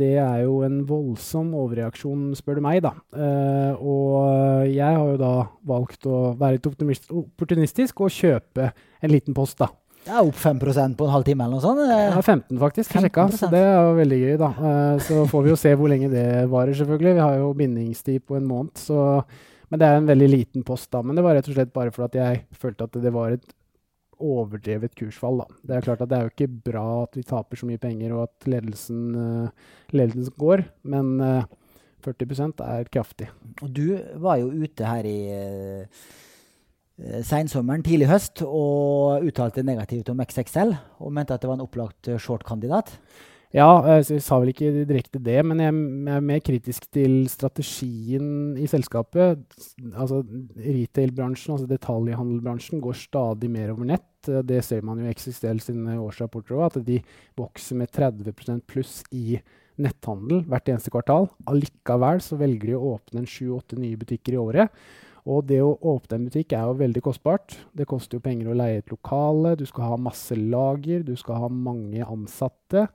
[0.00, 2.94] det er jo en voldsom overreaksjon, spør du meg, da.
[3.12, 5.34] Uh, og jeg har jo da
[5.68, 9.70] valgt å være litt opportunistisk og kjøpe en liten post, da.
[10.06, 11.80] Det er opp 5% på en halv time eller noe sånt?
[11.90, 12.92] Ja, 15 faktisk.
[12.94, 14.50] 15 så det er jo veldig gøy, da.
[14.54, 17.14] Uh, så får vi jo se hvor lenge det varer, selvfølgelig.
[17.16, 19.24] Vi har jo bindingstid på en måned, så
[19.66, 21.00] Men det er en veldig liten post, da.
[21.02, 23.48] Men det var rett og slett bare fordi jeg følte at det var et
[24.22, 25.40] overdrevet kursfall.
[25.42, 25.46] Da.
[25.66, 28.14] Det er klart at det er jo ikke bra at vi taper så mye penger
[28.14, 31.50] og at ledelsen, uh, ledelsen går, men uh, eh,
[32.06, 33.26] 40% er kraftig.
[33.58, 35.18] Og du var jo ute her i
[37.26, 40.72] sensommeren, tidlig høst, og uttalte negativt om XXL
[41.04, 42.94] og mente at det var en opplagt short-kandidat.
[43.54, 43.68] Ja,
[44.02, 49.44] jeg sa vel ikke direkte det, men jeg, er mer kritisk til strategien i selskapet.
[49.94, 50.18] Altså
[50.58, 54.08] Retail-bransjen, altså detaljhandelbransjen, går stadig mer over nett.
[54.26, 56.98] Det ser man jo i XXL sine årsrapporter òg, at de
[57.38, 59.38] vokser med 30% pluss i
[59.80, 61.30] netthandel hvert eneste kvartal.
[61.48, 64.86] Allikevel så velger de å åpne en sju-åtte nye butikker i året.
[65.26, 67.56] Og det å åpne en butikk er jo veldig kostbart.
[67.74, 71.42] Det koster jo penger å leie et lokale, du skal ha masse lager, du skal
[71.42, 72.86] ha mange ansatte.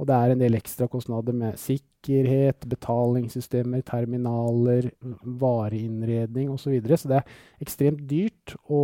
[0.00, 4.90] Og det er en del ekstrakostnader med sikkerhet, betalingssystemer, terminaler,
[5.40, 6.66] vareinnredning osv.
[6.66, 7.00] Så, videre.
[7.00, 8.80] så det er ekstremt dyrt å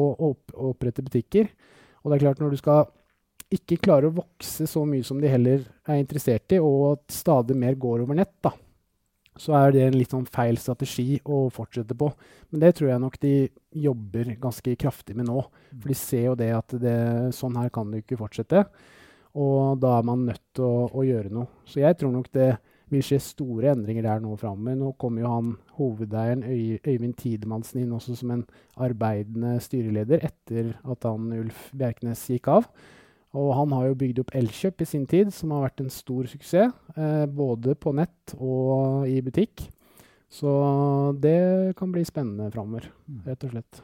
[0.68, 1.48] opprette butikker.
[2.02, 2.84] Og det er klart, når du skal
[3.52, 7.56] ikke klare å vokse så mye som de heller er interessert i, og at stadig
[7.58, 8.52] mer går over nett, da,
[9.40, 12.10] så er det en litt sånn feil strategi å fortsette på.
[12.50, 13.34] Men det tror jeg nok de
[13.86, 15.42] jobber ganske kraftig med nå.
[15.72, 16.96] For de ser jo det at det,
[17.36, 18.64] sånn her kan det ikke fortsette.
[19.36, 21.50] Og da er man nødt til å, å, gjøre noe.
[21.68, 22.54] Så jeg tror nok det
[22.92, 24.78] vil skje store endringer der nå framover.
[24.78, 28.44] Nå kommer jo han hovedeieren Øy, Øyvind Tidemannsen inn også som en
[28.80, 32.70] arbeidende styreleder etter at han Ulf Bjerknes gikk av.
[33.36, 36.28] Og han har jo bygd opp Elkjøp i sin tid, som har vært en stor
[36.30, 36.72] suksess.
[36.96, 39.66] Eh, både på nett og i butikk.
[40.32, 40.50] Så
[41.22, 43.20] det kan bli spennende framover, mm.
[43.28, 43.82] rett og slett.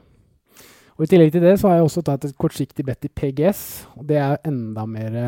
[0.97, 3.63] Og I tillegg til det så har jeg også tatt et kortsiktig bet i PGS.
[3.97, 5.19] og Det er enda mer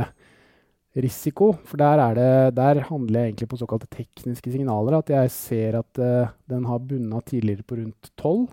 [0.94, 1.52] risiko.
[1.66, 4.98] For der, det, der, handler jeg egentlig på såkalte tekniske signaler.
[4.98, 8.46] At jeg ser at uh, den har bunna tidligere på rundt 12.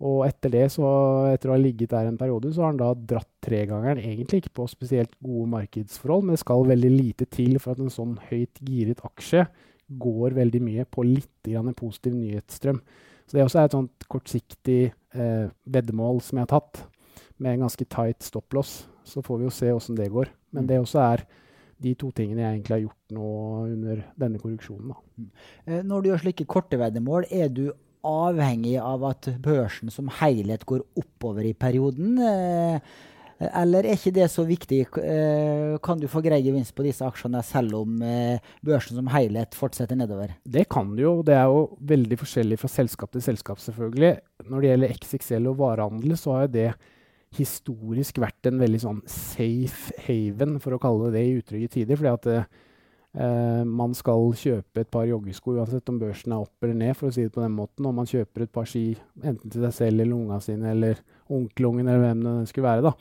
[0.00, 0.86] Og etter det, så,
[1.28, 4.00] etter å ha ligget der en periode, så har han da dratt tregangeren.
[4.00, 7.92] Egentlig ikke på spesielt gode markedsforhold, men det skal veldig lite til for at en
[7.92, 9.44] sånn høyt giret aksje
[10.00, 12.80] går veldig mye på litt grann en positiv nyhetsstrøm.
[13.28, 16.80] Så det også er et sånt kortsiktig eh, veddemål som jeg har tatt,
[17.40, 18.72] med en ganske tight stop-loss.
[19.06, 20.32] Så får vi jo se åssen det går.
[20.56, 21.26] Men det også er
[21.80, 23.28] de to tingene jeg egentlig har gjort nå
[23.68, 24.90] under denne korreksjonen.
[24.92, 25.28] Da.
[25.66, 27.64] Eh, når du gjør slike korte veddemål, er du
[28.06, 32.18] avhengig av at børsen som helhet går oppover i perioden?
[32.24, 32.80] Eh,
[33.40, 34.82] eller er ikke det så viktig?
[35.00, 39.56] Eh, kan du få grei gevinst på disse aksjene selv om eh, børsen som helhet
[39.56, 40.34] fortsetter nedover?
[40.44, 41.14] Det kan du jo.
[41.24, 44.14] Det er jo veldig forskjellig fra selskap til selskap, selvfølgelig.
[44.44, 46.70] Når det gjelder XXL og varehandel, så har det
[47.38, 52.00] historisk vært en veldig sånn safe haven, for å kalle det det, i utrygge tider.
[52.00, 52.69] fordi at
[53.10, 57.10] Uh, man skal kjøpe et par joggesko uansett om børsen er opp eller ned, for
[57.10, 57.88] å si det på den måten.
[57.88, 58.84] Om man kjøper et par ski
[59.18, 62.86] enten til seg selv eller unga sine eller onkelungen eller hvem det skulle være.
[62.86, 62.94] da.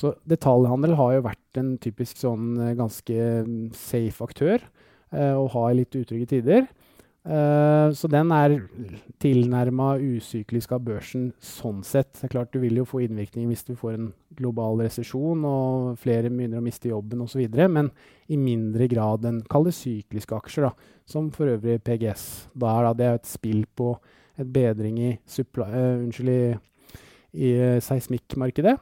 [0.00, 4.64] Så detaljhandel har jo vært en typisk sånn uh, ganske mm, safe aktør
[5.12, 6.64] uh, og har litt utrygge tider.
[7.20, 8.54] Uh, så den er
[9.20, 12.14] tilnærma usyklisk av børsen sånn sett.
[12.16, 14.06] Det er klart Du vil jo få innvirkning hvis du får en
[14.38, 17.90] global resesjon og flere begynner å miste jobben osv., men
[18.32, 22.24] i mindre grad enn kalde sykliske aksjer, da, som for øvrig PGS.
[22.56, 23.92] Da er det et spill på
[24.40, 26.96] et bedring i, supply, uh, unnskyld, i,
[27.36, 28.78] i uh, seismikkmarkedet.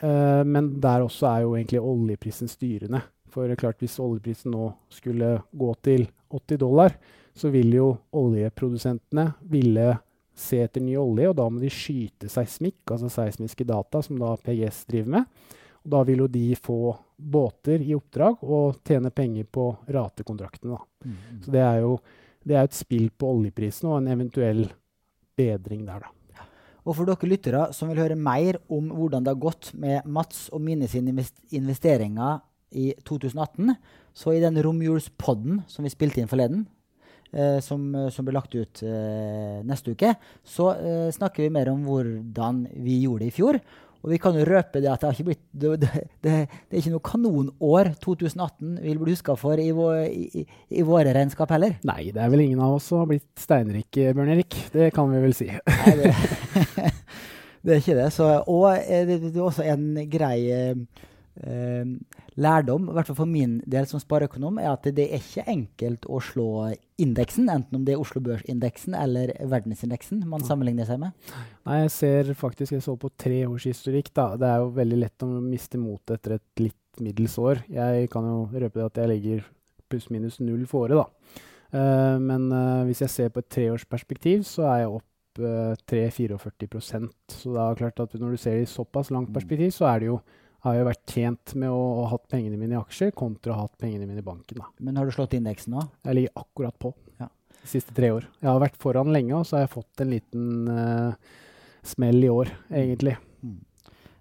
[0.00, 3.02] men der også er jo egentlig oljeprisen styrende.
[3.28, 6.94] For klart hvis oljeprisen nå skulle gå til 80 dollar,
[7.34, 9.94] så vil jo oljeprodusentene ville
[10.40, 14.34] se etter ny olje, og da må de skyte seismikk, altså seismiske data, som da
[14.40, 15.50] PGS driver med.
[15.84, 16.78] Og da vil jo de få
[17.16, 20.78] båter i oppdrag og tjene penger på ratekontraktene.
[21.04, 21.18] Mm.
[21.44, 21.98] Så det er jo
[22.40, 24.64] det er et spill på oljeprisen og en eventuell
[25.36, 26.14] bedring der, da.
[26.88, 30.46] Og for dere lyttere som vil høre mer om hvordan det har gått med Mats
[30.48, 31.12] og mine sine
[31.52, 32.40] investeringer
[32.70, 33.74] i 2018,
[34.16, 36.64] så i den romjulspodden som vi spilte inn forleden,
[37.62, 41.84] som, eh, som, blir lagt ut eh, neste uke, så eh, snakker vi mer om
[41.86, 43.60] hvordan vi gjorde det i fjor.
[44.00, 45.90] Og vi kan jo røpe det at det, blitt, det, det,
[46.24, 51.12] det, er ikke noe kanonår 2018 vil bli huska for i, vår, i, i, våre
[51.12, 51.76] regnskap heller.
[51.84, 54.56] Nei, det er vel ingen av oss som har blitt steinrike, Bjørn Erik.
[54.72, 55.50] Det kan vi vel si.
[55.52, 56.14] Nei, det,
[57.74, 58.08] er ikke det.
[58.16, 61.04] Så, og eh, det, er også en grei eh,
[61.40, 66.04] lærdom, i hvert fall for min del som spareøkonom, er at det er ikke enkelt
[66.08, 66.48] å slå
[67.00, 71.30] indeksen, enten om det er Oslo Børs-indeksen eller verdensindeksen man sammenligner seg med.
[71.64, 74.12] Nei, jeg ser faktisk jeg så på tre års historikk.
[74.14, 74.34] da.
[74.40, 77.64] Det er jo veldig lett å miste motet etter et litt middels år.
[77.72, 79.46] Jeg kan jo røpe det at jeg legger
[79.90, 81.06] pluss-minus null fore, da.
[81.70, 86.80] Uh, men uh, hvis jeg ser på et treårsperspektiv, så er jeg opp uh, 3-44
[87.30, 89.36] Så det er klart at når du ser det i såpass langt mm.
[89.36, 90.18] perspektiv, så er det jo
[90.64, 93.66] har jo vært tjent med å ha hatt pengene mine i aksjer kontra å ha
[93.66, 94.60] hatt pengene mine i banken.
[94.60, 94.68] Da.
[94.84, 95.86] Men har du slått indeksen nå?
[96.04, 96.92] Jeg ligger akkurat på.
[97.20, 97.30] Ja.
[97.60, 98.28] De siste tre år.
[98.40, 101.40] Jeg har vært foran lenge, og så har jeg fått en liten uh,
[101.86, 103.16] smell i år, egentlig.
[103.40, 103.58] Mm.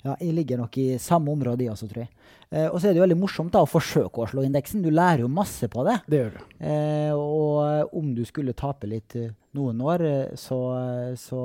[0.05, 2.11] Ja, jeg ligger nok i samme område, jeg også, tror jeg.
[2.49, 4.83] Eh, og så er det jo veldig morsomt da, å forsøke å slå indeksen.
[4.85, 5.97] Du lærer jo masse på det.
[6.07, 6.39] Det gjør du.
[6.71, 10.59] Eh, og om du skulle tape litt eh, noen år, eh, så,
[11.19, 11.41] så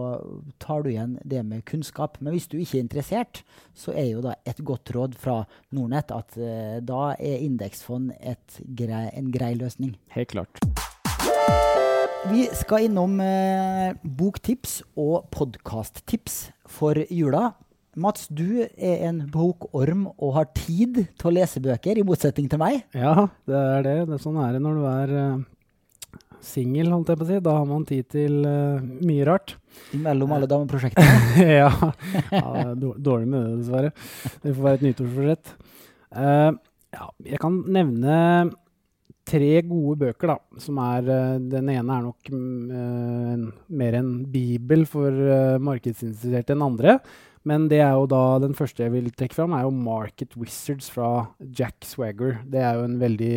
[0.62, 2.20] tar du igjen det med kunnskap.
[2.22, 3.42] Men hvis du ikke er interessert,
[3.74, 5.40] så er jo da et godt råd fra
[5.74, 9.96] Nordnett at eh, da er indeksfond et grei, en grei løsning.
[10.14, 10.62] Helt klart.
[12.30, 16.38] Vi skal innom eh, boktips og podkasttips
[16.70, 17.50] for jula.
[17.94, 22.58] Mats, du er en bokorm og har tid til å lese bøker, i motsetning til
[22.58, 22.80] meg.
[22.96, 23.98] Ja, det er det.
[24.08, 27.40] det er sånn er det når du er uh, singel, holdt jeg på å si.
[27.44, 29.54] Da har man tid til uh, mye rart.
[29.94, 31.44] Mellom alle dameprosjektene.
[31.60, 31.70] ja.
[32.34, 32.74] ja.
[32.74, 33.92] Dårlig med det, dessverre.
[34.42, 35.54] Det får være et nyttårsforsett.
[36.14, 36.50] Uh,
[36.94, 38.16] ja, jeg kan nevne
[39.24, 40.58] tre gode bøker, da.
[40.60, 41.06] Som er
[41.46, 43.46] Den ene er nok uh,
[43.78, 45.22] mer en bibel for
[45.62, 46.98] markedsinteresserte enn andre.
[47.44, 50.90] Men det er jo da den første jeg vil trekke fram, er jo 'Market Wizards'
[50.90, 52.40] fra Jack Swagger.
[52.48, 53.34] Det er jo en veldig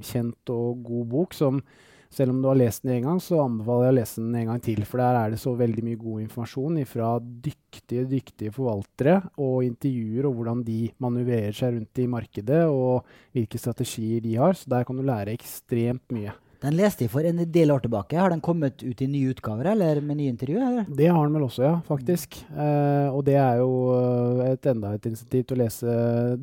[0.00, 1.62] kjent og god bok som
[2.10, 4.50] selv om du har lest den én gang, så anbefaler jeg å lese den en
[4.52, 4.80] gang til.
[4.88, 10.28] For der er det så veldig mye god informasjon fra dyktige, dyktige forvaltere og intervjuer
[10.28, 13.04] og hvordan de manøvrerer seg rundt i markedet og
[13.36, 14.56] hvilke strategier de har.
[14.56, 16.32] Så der kan du lære ekstremt mye.
[16.58, 18.18] Den leste jeg for en del år tilbake.
[18.18, 20.88] Har den kommet ut i nye utgaver eller med nye intervjuer?
[20.90, 22.40] Det har den vel også, ja, faktisk.
[22.50, 25.94] Eh, og det er jo eh, et enda et insentiv til å lese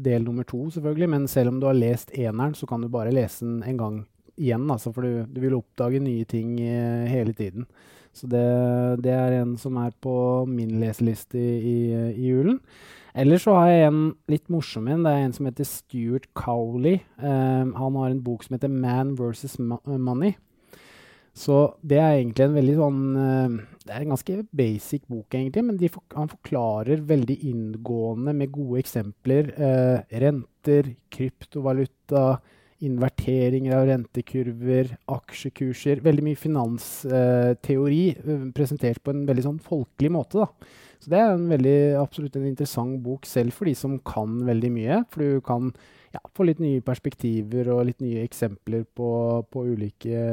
[0.06, 1.10] del nummer to, selvfølgelig.
[1.12, 4.00] Men selv om du har lest eneren, så kan du bare lese den en gang
[4.40, 4.64] igjen.
[4.72, 7.68] Altså, for du, du vil oppdage nye ting eh, hele tiden.
[8.16, 8.46] Så det,
[9.04, 10.16] det, er en som er på
[10.48, 11.80] min leseliste i, i,
[12.16, 12.62] i julen.
[13.16, 15.06] Eller så har jeg en litt morsom en.
[15.06, 17.00] Det er en som heter Stuart Cowley.
[17.16, 20.36] Um, han har en bok som heter 'Man versus Money'.
[21.36, 25.64] Så det er egentlig en veldig sånn uh, Det er en ganske basic bok, egentlig,
[25.64, 32.40] men for, han forklarer veldig inngående med gode eksempler uh, renter, kryptovaluta,
[32.80, 40.44] inverteringer av rentekurver, aksjekurser Veldig mye finansteori uh, presentert på en veldig sånn folkelig måte.
[40.44, 40.48] da.
[41.06, 44.72] Så det er en veldig, absolutt en interessant bok selv for de som kan veldig
[44.74, 44.96] mye.
[45.14, 45.68] For du kan
[46.16, 49.10] ja, få litt nye perspektiver og litt nye eksempler på,
[49.54, 50.24] på ulike,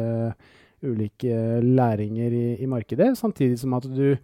[0.89, 3.11] ulike, læringer i, i, markedet.
[3.21, 4.17] Samtidig som at du,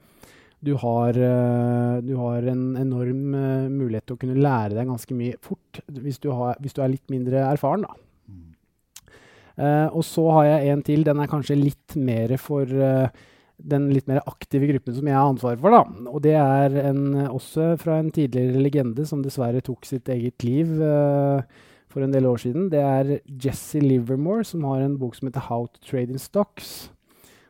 [0.65, 5.21] du, har, uh, du har, en enorm uh, mulighet til å kunne lære deg ganske
[5.21, 7.85] mye fort hvis du, har, hvis du er litt mindre erfaren.
[7.85, 8.05] da.
[9.59, 11.05] Uh, og så har jeg en til.
[11.05, 13.13] Den er kanskje litt mer for uh,
[13.59, 15.75] den litt mer aktive gruppen som jeg har ansvar for.
[15.75, 16.11] Da.
[16.13, 20.71] Og det er en, også fra en tidligere legende som dessverre tok sitt eget liv
[20.79, 21.43] uh,
[21.91, 22.69] for en del år siden.
[22.73, 26.91] Det er Jesse Livermore som har en bok som heter 'How to Trade in Stocks'.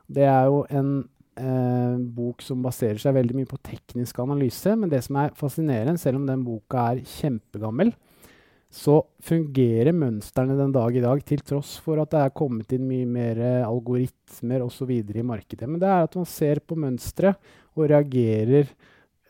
[0.08, 1.04] Det er jo en
[1.38, 4.76] uh, bok som baserer seg veldig mye på teknisk analyse.
[4.76, 7.92] Men det som er fascinerende, selv om den boka er kjempegammel,
[8.68, 12.84] så fungerer mønstrene den dag i dag, til tross for at det er kommet inn
[12.88, 14.92] mye mer algoritmer osv.
[14.92, 15.68] i markedet.
[15.68, 17.40] Men det er at man ser på mønsteret
[17.78, 18.68] og reagerer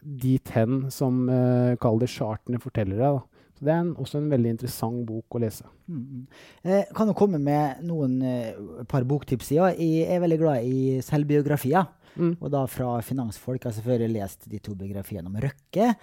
[0.02, 3.18] dit hen som uh, kall det chartene forteller deg.
[3.18, 3.48] Da.
[3.58, 5.66] Så Det er en, også en veldig interessant bok å lese.
[5.90, 6.26] Mm.
[6.62, 9.50] Eh, kan du komme med noen uh, par boktips?
[9.56, 9.72] Ja.
[9.74, 11.88] Jeg er veldig glad i selvbiografier.
[12.16, 12.32] Mm.
[12.40, 13.64] Og da fra finansfolk.
[13.64, 15.94] altså har selvfølgelig lest de to biografiene om Røkke.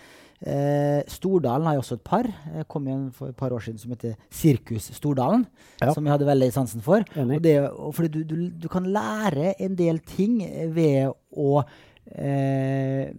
[0.45, 2.27] Eh, Stordalen har jo også et par.
[2.27, 5.45] Jeg kom igjen for et par år siden som heter Sirkus Stordalen.
[5.81, 5.93] Ja.
[5.93, 7.05] Som jeg hadde veldig sansen for.
[7.17, 7.55] Og det,
[7.95, 10.41] fordi du, du, du, kan lære en del ting
[10.75, 11.63] ved å
[12.11, 13.09] eh,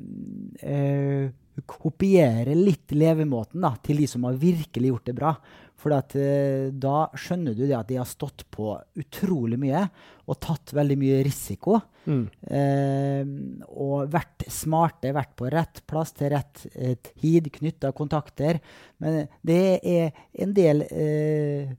[0.61, 1.29] eh,
[1.65, 5.33] kopiere litt levemåten da, til de som har virkelig gjort det bra.
[5.77, 9.83] For at, eh, da skjønner du det at de har stått på utrolig mye
[10.27, 11.77] og tatt veldig mye risiko.
[12.07, 12.23] Mm.
[12.57, 13.29] Eh,
[13.77, 18.59] og vært smarte, vært på rett plass til rett eh, tid, knytta kontakter.
[19.03, 21.77] Men det er en del eh,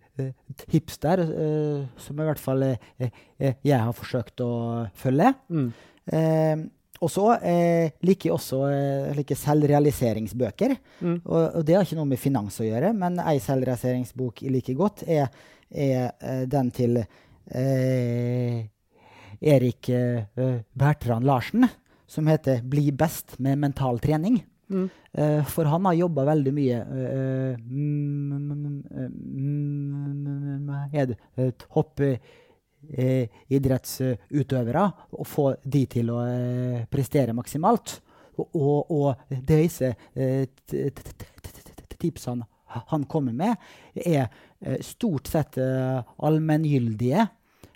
[0.67, 4.53] tips der eh, som i hvert fall jeg har forsøkt å
[4.97, 5.33] følge.
[5.49, 5.69] Mm.
[7.03, 10.75] Og så eh, liker jeg også eh, like selvrealiseringsbøker.
[11.01, 11.19] Mm.
[11.25, 14.77] Og, og, det har ikke noe med finans å gjøre, men ei selvrealiseringsbok jeg liker
[14.79, 15.29] godt, er,
[15.69, 18.65] er eh, den til eh,
[19.37, 21.67] Erik eh, Bertrand Larsen,
[22.07, 24.41] som heter 'Bli best med mental trening'.
[24.69, 24.89] Mm.
[25.17, 28.31] Uh, for han har jobba veldig mye uh, mm,
[29.31, 32.19] mm, eh,
[32.89, 34.83] idrettsutøvere
[35.17, 37.97] og få de til å eh, prestere maksimalt.
[38.37, 39.95] Og, og, disse
[41.97, 43.55] tipsene han kommer med,
[43.95, 44.27] er
[44.59, 47.27] eh, stort sett eh, allmenngyldige.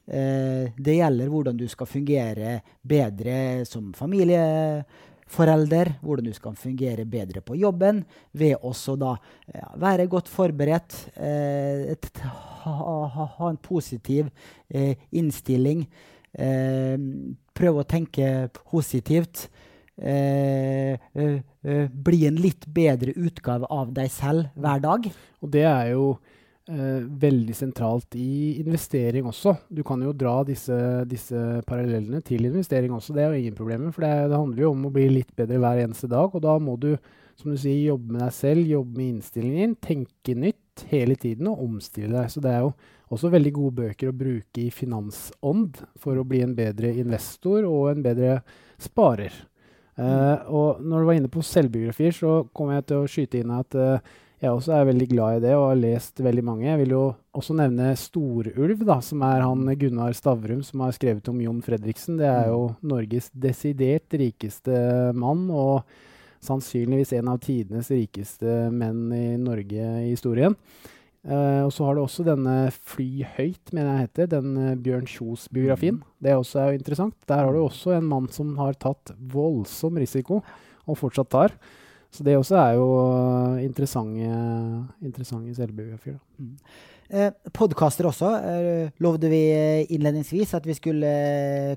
[0.05, 4.41] Eh, det gjelder hvordan du skal fungere bedre som familie
[5.32, 8.03] forelder, hvordan du skal fungere bedre på jobben
[8.38, 9.15] ved også da
[9.53, 12.75] ja, være godt forberedt, eh, et, ha,
[13.07, 14.29] ha, ha, en positiv
[14.69, 15.86] eh, innstilling,
[16.36, 16.97] eh,
[17.57, 19.47] prøve å tenke positivt.
[20.01, 25.09] Eh, eh, bli en litt bedre utgave av deg selv hver dag.
[25.43, 26.05] Og det er jo
[26.72, 29.55] eh, veldig sentralt i investering også.
[29.69, 30.76] Du kan jo dra disse,
[31.09, 33.91] disse parallellene til investering også, det er jo ingen problemer.
[33.95, 36.55] For det, det, handler jo om å bli litt bedre hver eneste dag, og da
[36.61, 36.93] må du
[37.41, 41.47] som du sier, jobbe med deg selv, jobbe med innstillingen din, tenke nytt hele tiden
[41.49, 42.30] og omstille deg.
[42.30, 42.74] Så det er jo
[43.11, 47.91] også veldig gode bøker å bruke i finansånd for å bli en bedre investor og
[47.91, 48.36] en bedre
[48.82, 49.34] sparer.
[49.99, 53.51] Uh, og når du var inne på selvbiografier, så kom jeg til å skyte inn
[53.53, 56.66] at uh, jeg også er veldig glad i det og har lest veldig mange.
[56.66, 57.02] Jeg vil jo
[57.38, 62.18] også nevne Storulv, da, som er han Gunnar Stavrum som har skrevet om Jon Fredriksen.
[62.18, 64.74] Det er jo Norges desidert rikeste
[65.14, 65.86] mann, og
[66.42, 70.58] sannsynligvis en av tidenes rikeste menn i Norge i historien.
[71.22, 75.06] Uh, og så har du også denne Fly høyt, mener jeg heter, den uh, Bjørn
[75.06, 76.00] Kjos-biografien.
[76.02, 76.16] Mm.
[76.26, 77.14] Det også er jo interessant.
[77.30, 80.42] Der har du også en mann som har tatt voldsom risiko,
[80.89, 81.54] og fortsatt tar.
[82.12, 84.32] Så det også er jo uh, interessante,
[85.01, 86.18] interessante selvbiografier.
[86.38, 86.57] Mm.
[87.12, 89.41] Eh, Podkaster også eh, lovde vi
[89.91, 91.09] innledningsvis at vi skulle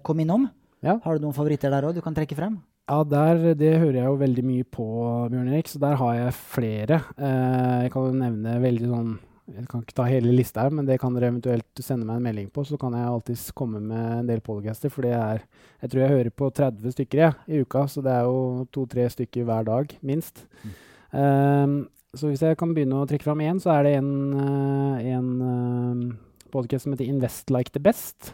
[0.06, 0.46] komme innom.
[0.84, 1.00] Ja.
[1.02, 2.60] Har du noen favoritter der òg du kan trekke frem?
[2.84, 4.86] Ja, der, det hører jeg jo veldig mye på,
[5.32, 7.00] Bjørn Erik, så der har jeg flere.
[7.16, 9.14] Eh, jeg kan jo nevne veldig sånn
[9.44, 12.24] jeg kan ikke ta hele lista her, men det kan dere eventuelt sende meg en
[12.24, 12.62] melding på.
[12.64, 15.42] Så kan jeg alltids komme med en del podcaster, for det er
[15.82, 19.04] Jeg tror jeg hører på 30 stykker jeg, i uka, så det er jo to-tre
[19.12, 20.46] stykker hver dag, minst.
[20.62, 20.70] Mm.
[21.12, 21.74] Um,
[22.16, 25.28] så hvis jeg kan begynne å trekke fram én, så er det en, uh, en
[25.44, 26.16] uh,
[26.54, 28.32] podcast som heter Invest like the best.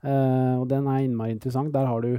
[0.00, 1.74] Uh, og den er innmari interessant.
[1.74, 2.16] Der har du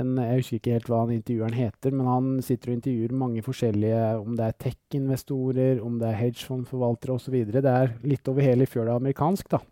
[0.00, 3.42] en, Jeg husker ikke helt hva han intervjueren heter, men han sitter og intervjuer mange
[3.46, 7.40] forskjellige, om det er tech-investorer, om det er hedgefondforvaltere osv.
[7.50, 9.62] Det er litt over hele fjøla amerikansk, da.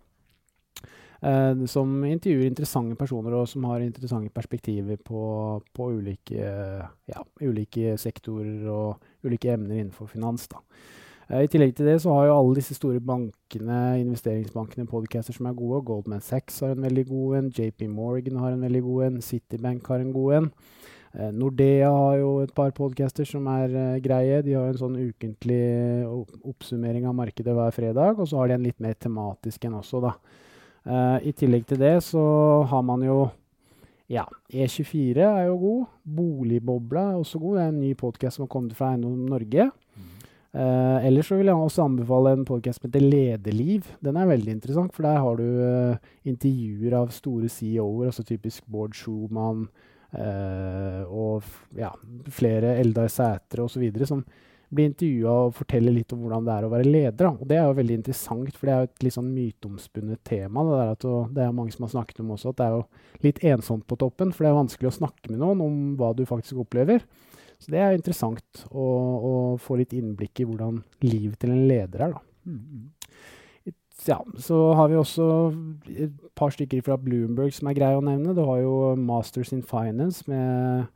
[1.26, 5.22] Eh, som intervjuer interessante personer, og som har interessante perspektiver på,
[5.72, 6.52] på ulike,
[7.08, 10.48] ja, ulike sektorer og ulike emner innenfor finans.
[10.52, 10.60] da.
[11.26, 15.48] Uh, I tillegg til det så har jo alle disse store bankene, investeringsbankene podcaster som
[15.50, 15.82] er gode.
[15.88, 19.90] Goldman Sachs har en veldig god en, JP Morgan har en veldig god en, Citibank
[19.90, 20.50] har en god en.
[21.16, 24.42] Eh, Nordea har jo et par podcaster som er eh, greie.
[24.46, 25.62] De har en sånn ukentlig
[26.46, 28.20] oppsummering av markedet hver fredag.
[28.20, 30.16] Og så har de en litt mer tematisk en også, da.
[31.26, 32.20] I tillegg til det så
[32.70, 33.24] har man jo
[34.06, 34.22] ja,
[34.54, 35.86] E24 er jo god.
[36.06, 37.56] Boligbobla er også god.
[37.56, 39.66] Det er en ny podkast som har kommet fra Eiendom Norge.
[40.56, 43.90] Uh, ellers så vil jeg også anbefale en podcast som heter Lederliv.
[44.00, 48.64] Den er veldig interessant, for der har du uh, intervjuer av store CEO-er, altså typisk
[48.72, 49.66] Bård Schumann
[50.16, 51.44] uh, og
[51.76, 51.90] ja,
[52.32, 53.84] flere Eldar Sætre osv.
[54.08, 54.24] som
[54.72, 57.28] blir intervjua og forteller litt om hvordan det er å være leder.
[57.28, 60.64] Og det er jo veldig interessant, for det er jo et litt sånn myteomspunnet tema.
[60.66, 63.28] Det, er, at, det er mange som har snakket om også, at det er jo
[63.28, 66.24] litt ensomt på toppen, for det er vanskelig å snakke med noen om hva du
[66.28, 67.04] faktisk opplever.
[67.62, 69.32] Så det er interessant å, å,
[69.62, 72.14] få litt innblikk i hvordan livet til en leder er.
[72.16, 72.52] Da.
[72.52, 72.90] Mm.
[74.06, 75.26] Ja, så har vi også
[75.88, 78.36] et par stykker fra Bloomberg som er greie å nevne.
[78.36, 80.86] Du har jo Masters in Finance med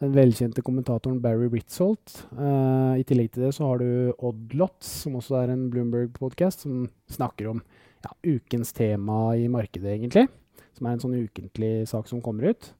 [0.00, 2.20] den velkjente kommentatoren Barry Ritzolt.
[2.36, 6.86] Uh, I tillegg til det så har du Oddlots, som også er en Bloomberg-podkast, som
[7.10, 7.64] snakker om
[8.04, 10.28] ja, ukens tema i markedet, egentlig.
[10.76, 12.70] Som er en sånn ukentlig sak som kommer ut.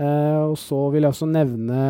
[0.00, 1.80] Uh, og så vil jeg også nevne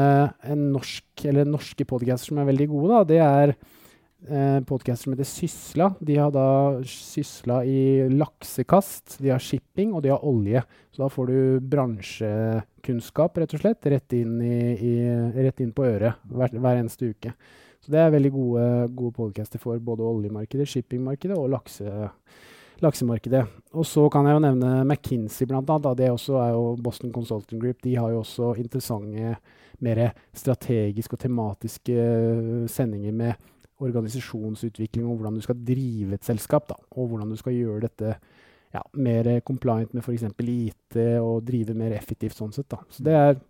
[0.50, 2.88] en norsk, eller norske podcaster som er veldig gode.
[2.90, 3.04] Da.
[3.06, 5.86] Det er uh, podcaster som heter Sysla.
[6.02, 6.48] De har da
[6.90, 10.64] sysla i laksekast, de har shipping og de har olje.
[10.90, 14.94] Så da får du bransjekunnskap, rett og slett, rett inn, i, i,
[15.46, 17.36] rett inn på øret hver, hver, eneste uke.
[17.80, 22.08] Så det er veldig gode, gode podcaster for både oljemarkedet, shippingmarkedet og lakse
[22.84, 23.44] laksemarkedet.
[23.76, 25.98] Og så kan jeg jo nevne McKinsey, blant annet.
[25.98, 27.80] Det også er jo Boston Consulting Group.
[27.84, 29.36] De har jo også interessante,
[29.80, 30.02] mer
[30.36, 33.46] strategiske og tematiske uh, sendinger med
[33.80, 36.68] organisasjonsutvikling og hvordan du skal drive et selskap.
[36.68, 38.16] Da, og hvordan du skal gjøre dette
[38.74, 40.26] ja, mer compliant med f.eks.
[40.40, 42.68] IT og drive mer effektivt sånn sett.
[42.70, 42.82] Da.
[42.92, 43.40] Så det er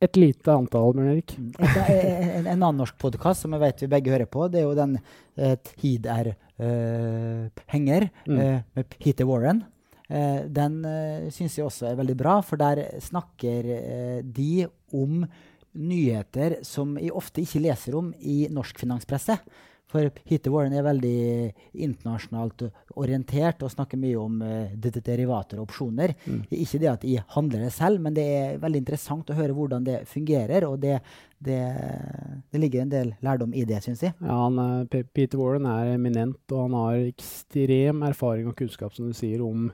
[0.00, 1.34] et lite antall, Bjørn Erik.
[1.36, 1.50] Mm.
[1.60, 4.68] En, en, en, annen norsk podkast som jeg vet vi begge hører på, det er
[4.68, 6.32] jo den eh, Tid er
[7.70, 8.36] henger mm.
[8.36, 9.62] uh, med Peter Warren.
[10.10, 13.70] Uh, den uh, syns jeg også er veldig bra, for der snakker
[14.26, 15.24] de om
[15.70, 19.38] nyheter som jeg ofte ikke leser om i norsk finanspresse.
[19.90, 21.50] For Peter Warren er veldig
[21.82, 22.64] internasjonalt
[23.00, 26.14] orientert og snakker mye om uh, derivater og opsjoner.
[26.24, 26.44] Mm.
[26.54, 29.86] Ikke det at jeg handler det selv, men det er veldig interessant å høre hvordan
[29.86, 30.68] det fungerer.
[30.68, 31.00] Og det,
[31.42, 31.60] det,
[32.50, 34.14] det ligger en del lærdom i det, syns jeg.
[34.22, 39.10] Ja, han er, Peter Warren er eminent, og han har ekstrem erfaring og kunnskap, som
[39.10, 39.72] du sier, om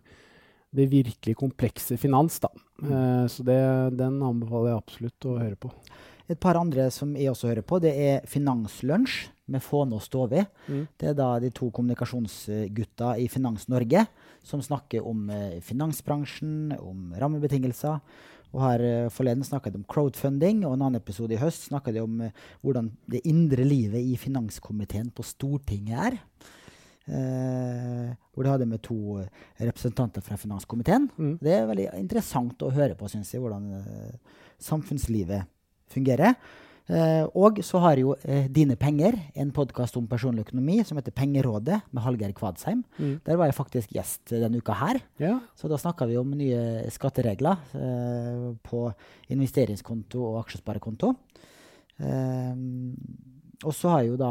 [0.76, 2.40] det virkelig komplekse finans.
[2.42, 2.50] Da.
[2.82, 3.60] Eh, så det,
[4.00, 5.72] den anbefaler jeg absolutt å høre på.
[6.26, 10.42] Et par andre som jeg også hører på, det er Finanslunsj med Fåne og Stovi.
[10.66, 10.86] Mm.
[10.98, 14.06] Det er da de to kommunikasjonsgutta i Finans Norge
[14.46, 18.00] som snakker om eh, finansbransjen, om rammebetingelser.
[18.54, 21.98] Og her eh, forleden snakket de om crowdfunding, og en annen episode i høst snakket
[21.98, 26.20] de om eh, hvordan det indre livet i finanskomiteen på Stortinget er.
[27.06, 29.18] Eh, hvor de hadde med to
[29.60, 31.10] representanter fra finanskomiteen.
[31.16, 31.34] Mm.
[31.42, 33.68] Det er veldig interessant å høre på, syns jeg, hvordan
[34.62, 35.46] samfunnslivet
[35.92, 36.34] fungerer.
[36.86, 41.14] Eh, og så har jo eh, Dine penger, en podkast om personlig økonomi som heter
[41.16, 42.84] Pengerådet, med Hallgeir Kvadsheim.
[42.98, 43.16] Mm.
[43.26, 45.00] Der var jeg faktisk gjest eh, denne uka her.
[45.22, 45.34] Ja.
[45.58, 48.84] Så da snakka vi om nye skatteregler eh, på
[49.34, 51.14] investeringskonto og aksjesparekonto.
[53.64, 54.30] Og så har jo da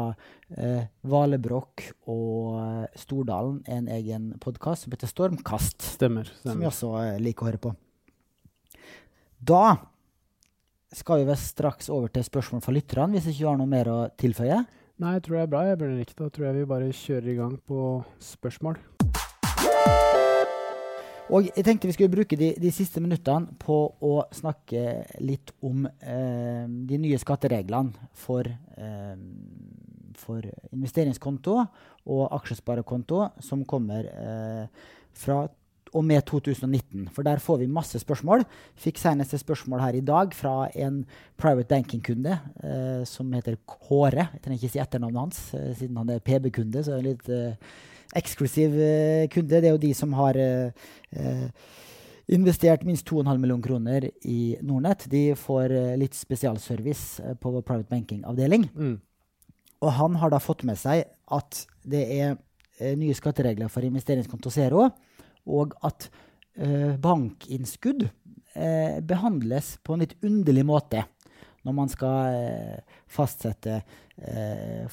[0.54, 1.82] eh, Valebrokk
[2.14, 6.30] og Stordalen en egen podkast som heter Stormkast Stemmer.
[6.44, 7.74] som jeg også liker å høre på.
[9.46, 9.64] Da
[10.94, 13.90] skal vi vel straks over til spørsmål fra lytterne, hvis ikke du har noe mer
[13.90, 14.60] å tilføye.
[15.02, 15.64] Nei, jeg tror det er bra.
[15.66, 16.18] Jeg burde ikke.
[16.22, 17.80] Da tror jeg vi bare kjører i gang på
[18.22, 18.78] spørsmål.
[21.26, 23.76] Og jeg tenkte vi skulle bruke de, de siste minuttene på
[24.06, 24.82] å snakke
[25.26, 29.16] litt om eh, de nye skattereglene for, eh,
[30.22, 31.56] for investeringskonto
[32.14, 34.86] og aksjesparekonto som kommer eh,
[35.18, 35.42] fra
[35.96, 37.08] og med 2019.
[37.16, 38.44] For der får vi masse spørsmål.
[38.76, 41.02] Fikk senest et spørsmål her i dag fra en
[41.40, 44.28] private banking-kunde eh, som heter Kåre.
[44.36, 46.84] Jeg trenger ikke si etternavnet hans, eh, siden han er PB-kunde.
[46.84, 47.30] så er det litt...
[47.32, 47.84] Eh,
[48.14, 49.60] eksklusiv eh, kunde.
[49.60, 50.86] Det er jo de som har eh,
[51.16, 51.48] eh,
[52.36, 55.06] investert minst 2,5 millioner kroner i Nordnett.
[55.10, 58.68] De får litt spesialservice på vår private banking-avdeling.
[58.74, 58.96] Mm.
[59.84, 62.34] Og han har da fått med seg at det er
[62.98, 64.88] nye skatteregler for investeringskonto Zero,
[65.46, 66.08] og at
[66.58, 71.04] eh, bankinnskudd eh, behandles på en litt underlig måte
[71.66, 73.80] når man skal eh, fastsette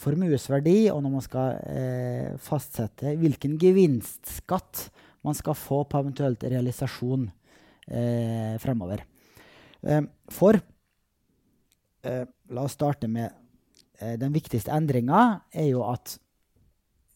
[0.04, 4.82] formuesverdi, og når man skal fastsette hvilken gevinstskatt
[5.24, 7.30] man skal få på eventuelt realisasjon
[8.60, 9.06] fremover.
[10.28, 10.60] For
[12.04, 13.32] La oss starte med
[14.20, 15.24] den viktigste endringa
[15.56, 16.18] er jo at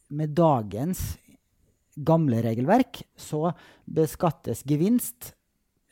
[0.07, 1.17] med dagens
[2.05, 3.51] gamle regelverk så
[3.85, 5.31] beskattes gevinst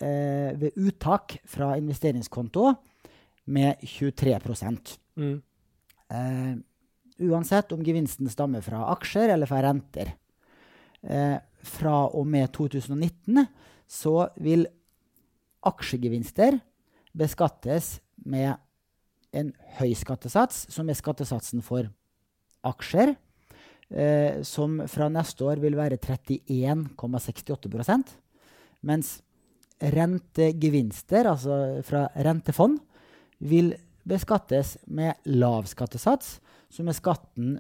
[0.01, 2.74] eh, ved uttak fra investeringskonto
[3.45, 4.39] med 23
[5.16, 5.41] Mm.
[6.12, 6.56] eh,
[7.16, 10.10] Uansett om gevinsten stammer fra aksjer eller fra renter.
[11.01, 13.47] Eh, fra og med 2019
[13.88, 14.66] så vil
[15.64, 16.60] aksjegevinster
[17.16, 18.58] beskattes med
[19.36, 21.88] en høy skattesats, som er skattesatsen for
[22.66, 23.16] aksjer,
[23.90, 28.04] eh, som fra neste år vil være 31,68%
[28.86, 29.22] mens
[29.82, 32.80] rentegevinster, altså fra rentefond,
[33.40, 33.76] vil
[34.08, 36.40] beskattes med lav skattesats,
[36.72, 37.60] som er skatten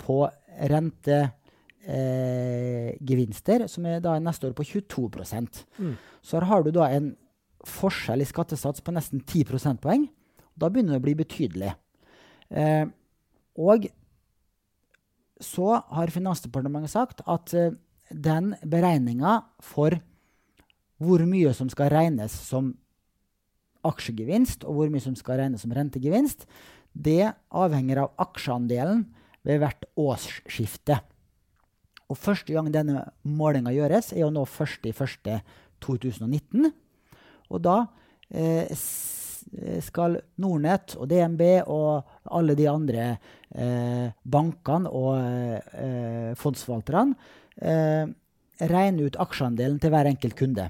[0.00, 0.30] på
[0.72, 5.10] rentegevinster, som er da neste år på 22
[5.78, 5.96] Mm.
[6.22, 7.16] Så her har du da en
[7.66, 10.08] forskjell i skattesats på nesten 10 prosentpoeng.
[10.58, 11.74] Da begynner det å bli betydelig.
[12.50, 12.86] Eh,
[13.56, 13.86] og
[15.42, 17.74] så har Finansdepartementet sagt at eh,
[18.12, 20.00] den beregninga for
[21.02, 22.74] hvor mye som skal regnes som
[23.86, 26.46] aksjegevinst, og hvor mye som skal regnes som rentegevinst,
[26.92, 31.00] det avhenger av aksjeandelen ved hvert årsskifte.
[32.12, 36.70] Og første gang denne målinga gjøres, er jo nå 1.1.2019.
[37.50, 37.86] Og da
[38.30, 38.66] eh,
[39.82, 43.06] skal Nordnett og DNB og alle de andre
[43.50, 47.16] eh, bankene og eh, fondsforvalterne
[47.58, 48.06] eh,
[48.70, 50.68] regne ut aksjeandelen til hver enkelt kunde.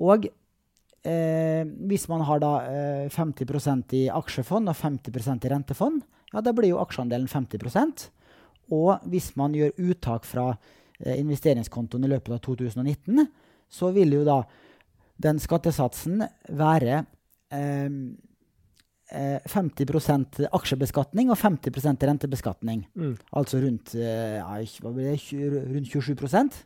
[0.00, 6.02] Og eh, hvis man har da eh, 50% i aksjefond og 50% i rentefond,
[6.32, 8.08] ja, da blir jo aksjeandelen 50%
[8.72, 13.26] Og hvis man gjør uttak fra eh, investeringskontoen i løpet av 2019,
[13.68, 14.40] så vil jo da
[15.20, 17.04] den skattesatsen være
[17.52, 17.90] eh, eh,
[19.12, 22.86] 50% aksjebeskatning og 50 rentebeskatning.
[22.96, 23.16] Mm.
[23.36, 25.18] Altså rundt, eh, ja, hva blir det,
[25.74, 26.62] rundt 27%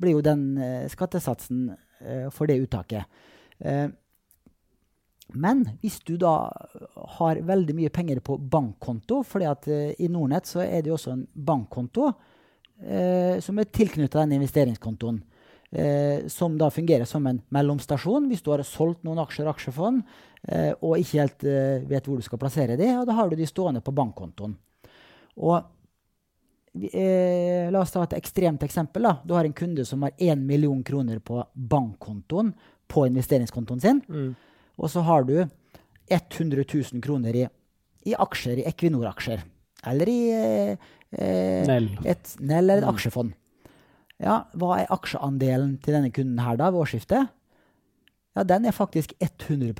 [0.00, 1.70] blir jo den eh, skattesatsen
[2.00, 3.04] eh, for det uttaket.
[3.60, 3.88] Eh,
[5.32, 6.50] Men hvis du da
[7.18, 10.96] har veldig mye penger på bankkonto, fordi at eh, i Nordnett så er det jo
[10.96, 12.08] også en bankkonto
[12.82, 15.22] eh, som er tilknyttet den investeringskontoen.
[15.70, 20.00] Eh, som da fungerer som en mellomstasjon hvis du har solgt noen aksjer og aksjefond
[20.02, 20.08] eh,
[20.80, 23.46] og ikke helt eh, vet hvor du skal plassere de, og da har du de
[23.46, 24.54] stående på bankkontoen.
[25.40, 25.58] Og
[26.92, 29.02] eh, La oss ta et ekstremt eksempel.
[29.02, 29.16] da.
[29.24, 32.52] Du har en kunde som har 1 million kroner på bankkontoen
[32.90, 34.00] på investeringskontoen sin.
[34.08, 34.34] Mm.
[34.80, 35.36] Og så har du
[36.10, 37.44] 100 000 kroner i,
[38.10, 39.42] i aksjer, i Equinor-aksjer.
[39.86, 40.72] Eller i eh,
[41.12, 41.90] eh, Nell.
[42.04, 42.94] et Nell eller et Mm.
[42.94, 43.32] aksjefond.
[44.20, 47.30] Ja, hva er aksjeandelen til denne kunden her da ved årsskiftet?
[48.36, 49.72] Ja, den er faktisk 100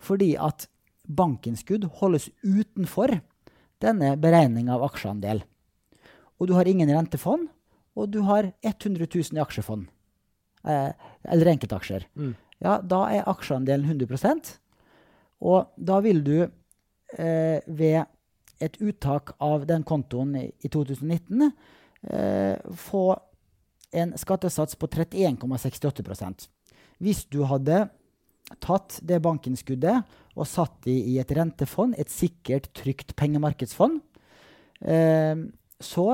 [0.00, 0.66] Fordi at
[1.10, 3.18] bankinnskudd holdes utenfor
[3.82, 5.42] denne beregninga av aksjeandel.
[6.40, 7.48] Og du har ingen rentefond,
[7.96, 9.88] og du har 100 000 i aksjefond.
[10.64, 10.90] Eh,
[11.32, 12.06] eller enkeltaksjer.
[12.14, 12.34] Mm.
[12.60, 14.50] Ja, da er aksjeandelen 100%
[15.40, 18.02] Og da vil du eh, ved
[18.60, 23.04] et uttak av den kontoen i, i 2019 eh, få
[23.96, 26.50] en skattesats på 31,68%
[27.00, 27.86] Hvis du hadde
[28.58, 30.02] tatt det bankinnskuddet
[30.36, 34.00] og satt det i et rentefond, et sikkert, trygt pengemarkedsfond,
[34.82, 35.36] eh,
[35.80, 36.06] så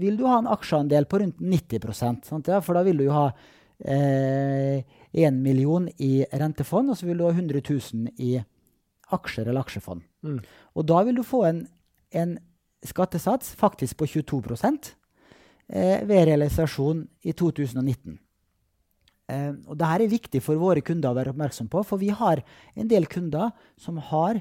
[0.00, 2.48] vil du ha en aksjeandel på rundt 90% sant?
[2.48, 3.26] Ja, For da vil du jo ha
[3.84, 8.38] eh, 1 million i rentefond, og så vil du ha 100 000 i
[9.10, 10.04] aksjer eller aksjefond.
[10.22, 10.40] Mm.
[10.78, 11.64] Og da vil du få en,
[12.14, 12.38] en
[12.86, 14.40] skattesats faktisk på 22
[15.68, 18.18] eh, ved realisasjon i 2019.
[19.30, 22.42] Eh, og Dette er viktig for våre kunder å være oppmerksom på, for vi har
[22.74, 24.40] en del kunder som har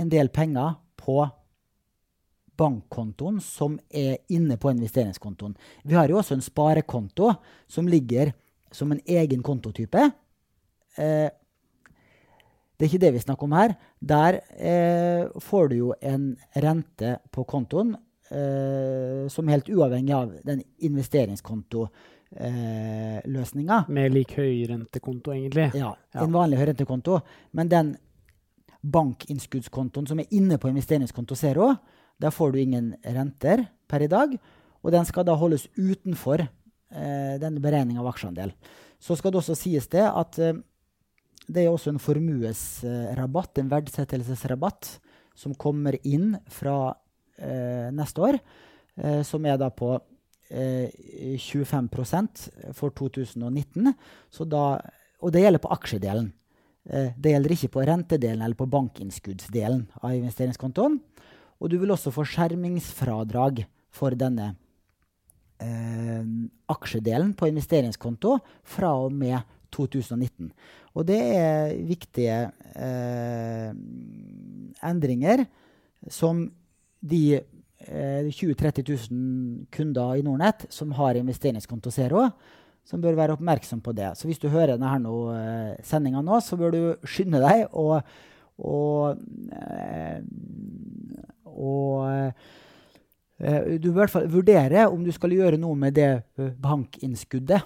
[0.00, 1.24] en del penger på
[2.60, 5.56] bankkontoen som er inne på investeringskontoen.
[5.88, 7.32] Vi har jo også en sparekonto
[7.70, 8.34] som ligger
[8.72, 10.10] som en egen kontotype.
[10.96, 11.28] Eh,
[12.82, 13.76] det er ikke det vi snakker om her.
[14.00, 16.32] Der eh, får du jo en
[16.64, 17.94] rente på kontoen
[18.32, 20.64] eh, som helt uavhengig av den
[22.32, 23.84] investeringskontoløsninga.
[23.88, 25.74] Med lik høyrentekonto, egentlig.
[25.74, 26.22] Ja, Ja.
[26.22, 27.20] en vanlig høyrentekonto.
[27.52, 27.96] Men den
[28.84, 31.76] bankinnskuddskontoen som er inne på investeringskonto Zero,
[32.20, 34.38] der får du ingen renter per i dag.
[34.82, 38.52] Og den skal da holdes utenfor eh, denne beregninga av aksjeandel.
[38.98, 40.52] Så skal det også sies det at eh,
[41.48, 44.98] det er også en formuesrabatt, en verdsettelsesrabatt,
[45.34, 46.94] som kommer inn fra
[47.38, 48.38] eh, neste år,
[48.96, 50.00] eh, som er da på eh,
[50.52, 52.42] 25%
[52.76, 53.94] for 2019.
[54.28, 54.76] Så da,
[55.22, 56.28] og det gjelder på aksjedelen.
[56.90, 60.98] Eh, det gjelder ikke på rentedelen eller på bankinnskuddsdelen av investeringskontoen.
[61.62, 63.62] Og du vil også få skjermingsfradrag
[63.94, 64.54] for denne
[65.62, 66.24] eh,
[66.74, 69.38] aksjedelen på investeringskonto fra og med
[69.72, 70.50] 2019.
[70.92, 72.38] Og det er viktige
[72.74, 73.70] eh,
[74.82, 75.46] endringer
[76.10, 76.44] som
[77.00, 77.40] de
[77.86, 82.26] eh, 20 000-30 000 kunder i Nordnett som har investeringskonto Zero,
[82.88, 84.10] som bør være oppmerksom på det.
[84.18, 88.02] Så hvis du hører denne nå, eh, sendinga nå, så bør du skynde deg og,
[88.58, 89.22] og,
[89.58, 90.18] eh,
[91.52, 96.10] og eh, du bør i hvert fall vurdere om du skal gjøre noe med det
[96.62, 97.62] bankinnskuddet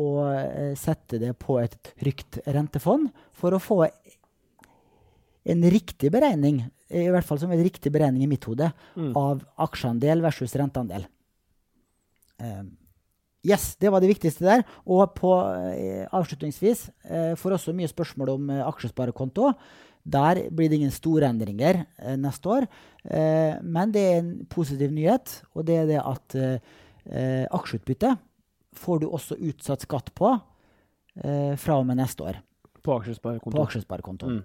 [0.00, 0.22] og
[0.80, 3.82] sette det på et trygt rentefond for å få
[5.50, 9.12] en riktig beregning, i hvert fall som en riktig beregning i mitt hode, Mm.
[9.16, 11.06] av aksjeandel versus renteandel.
[12.40, 12.62] Eh,
[13.46, 14.64] yes, det var det viktigste der.
[14.86, 15.30] Og på,
[15.74, 19.52] eh, avslutningsvis eh, får også mye spørsmål om eh, aksjesparekonto.
[20.10, 22.68] Der blir det ingen store endringer eh, neste år.
[23.04, 26.58] Eh, men det er en positiv nyhet, og det er det at eh,
[27.10, 28.16] eh, aksjeutbytte
[28.80, 30.32] får du også utsatt skatt på
[31.24, 32.40] eh, fra og med neste år
[32.80, 34.26] På på aksjesparekonto.
[34.30, 34.44] Mm.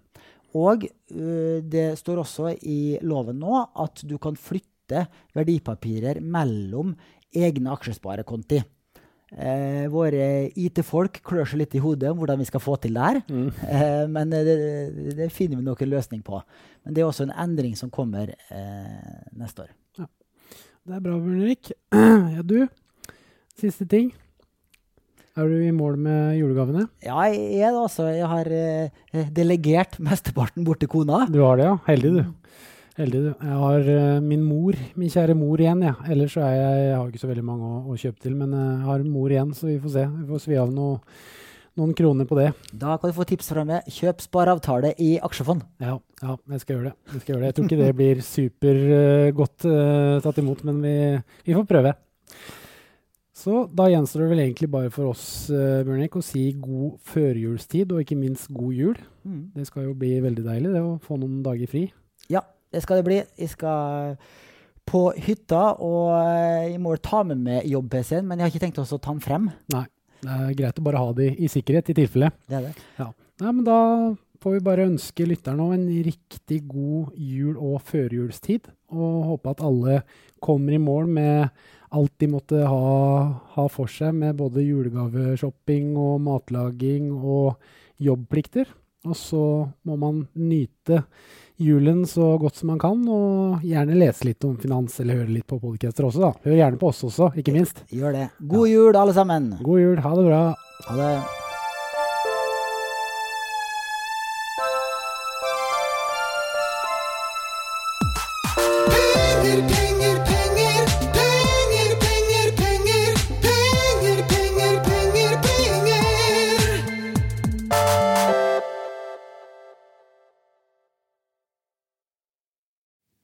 [0.55, 6.93] Og ø, det står også i loven nå at du kan flytte verdipapirer mellom
[7.35, 8.61] egne aksjesparekonti.
[9.35, 13.07] Eh, våre IT-folk klør seg litt i hodet om hvordan vi skal få til det
[13.07, 13.21] her.
[13.27, 13.49] Mm.
[13.75, 16.39] Eh, men eh, det, det finner vi nok en løsning på.
[16.85, 19.73] Men det er også en endring som kommer eh, neste år.
[20.85, 21.73] Det er bra, Erik.
[22.35, 22.67] Ja, du.
[23.57, 24.13] Siste ting.
[25.35, 26.85] Er du i mål med julegavene?
[27.03, 28.05] Ja, jeg er det altså.
[28.07, 31.25] Jeg har eh, delegert mesteparten bort til kona.
[31.27, 31.73] Du har det, ja.
[31.89, 32.53] Heldig, du.
[32.95, 33.31] Heldig, du.
[33.43, 35.91] Jeg har eh, min mor, min kjære mor igjen, jeg.
[35.91, 36.13] Ja.
[36.15, 38.55] Ellers så er jeg Jeg har ikke så veldig mange å, å kjøpe til, men
[38.55, 40.07] eh, jeg har mor igjen, så vi får se.
[40.15, 41.03] Vi får svi av noe,
[41.83, 42.49] noen kroner på det.
[42.71, 43.91] Da kan du få tips fra meg.
[43.91, 45.67] Kjøp spareavtale i aksjefond.
[45.83, 46.95] Ja, ja, jeg skal det.
[47.11, 47.51] Jeg, skal gjøre det.
[47.51, 50.99] jeg tror ikke det blir supergodt uh, tatt imot, men vi,
[51.43, 51.97] vi får prøve.
[53.35, 57.91] Så da gjenstår det vel egentlig bare for oss uh, Bjørnik, å si god førjulstid,
[57.91, 58.95] og ikke minst god jul.
[59.27, 59.41] Mm.
[59.57, 61.89] Det skal jo bli veldig deilig det å få noen dager fri.
[62.31, 63.19] Ja, det skal det bli.
[63.41, 64.15] Jeg skal
[64.85, 68.81] på hytta, og eh, jeg må ta med meg jobb-PC-en, men jeg har ikke tenkt
[68.83, 69.49] å ta den frem.
[69.73, 69.85] Nei,
[70.21, 72.31] det er greit å bare ha det i sikkerhet i tilfelle.
[72.47, 72.75] Det er det.
[73.41, 73.79] Nei, men da
[74.43, 78.69] får vi bare ønske lytterne en riktig god jul- og førjulstid.
[78.93, 80.03] Og håpe at alle
[80.43, 81.65] kommer i mål med
[81.95, 82.89] alt de måtte ha,
[83.55, 87.55] ha for seg med både julegaveshopping og matlaging og
[88.03, 88.69] jobbplikter.
[89.05, 89.45] Og så
[89.85, 91.03] må man nyte
[91.61, 95.47] julen så godt som man kan, og gjerne lese litt om finans eller høre litt
[95.47, 96.33] på podcaster også, da.
[96.49, 97.85] Hør gjerne på oss også, ikke minst.
[97.93, 98.27] Gjør det.
[98.51, 99.49] God jul, alle sammen.
[99.63, 100.45] God jul, ha det bra.
[100.89, 101.44] Ha det.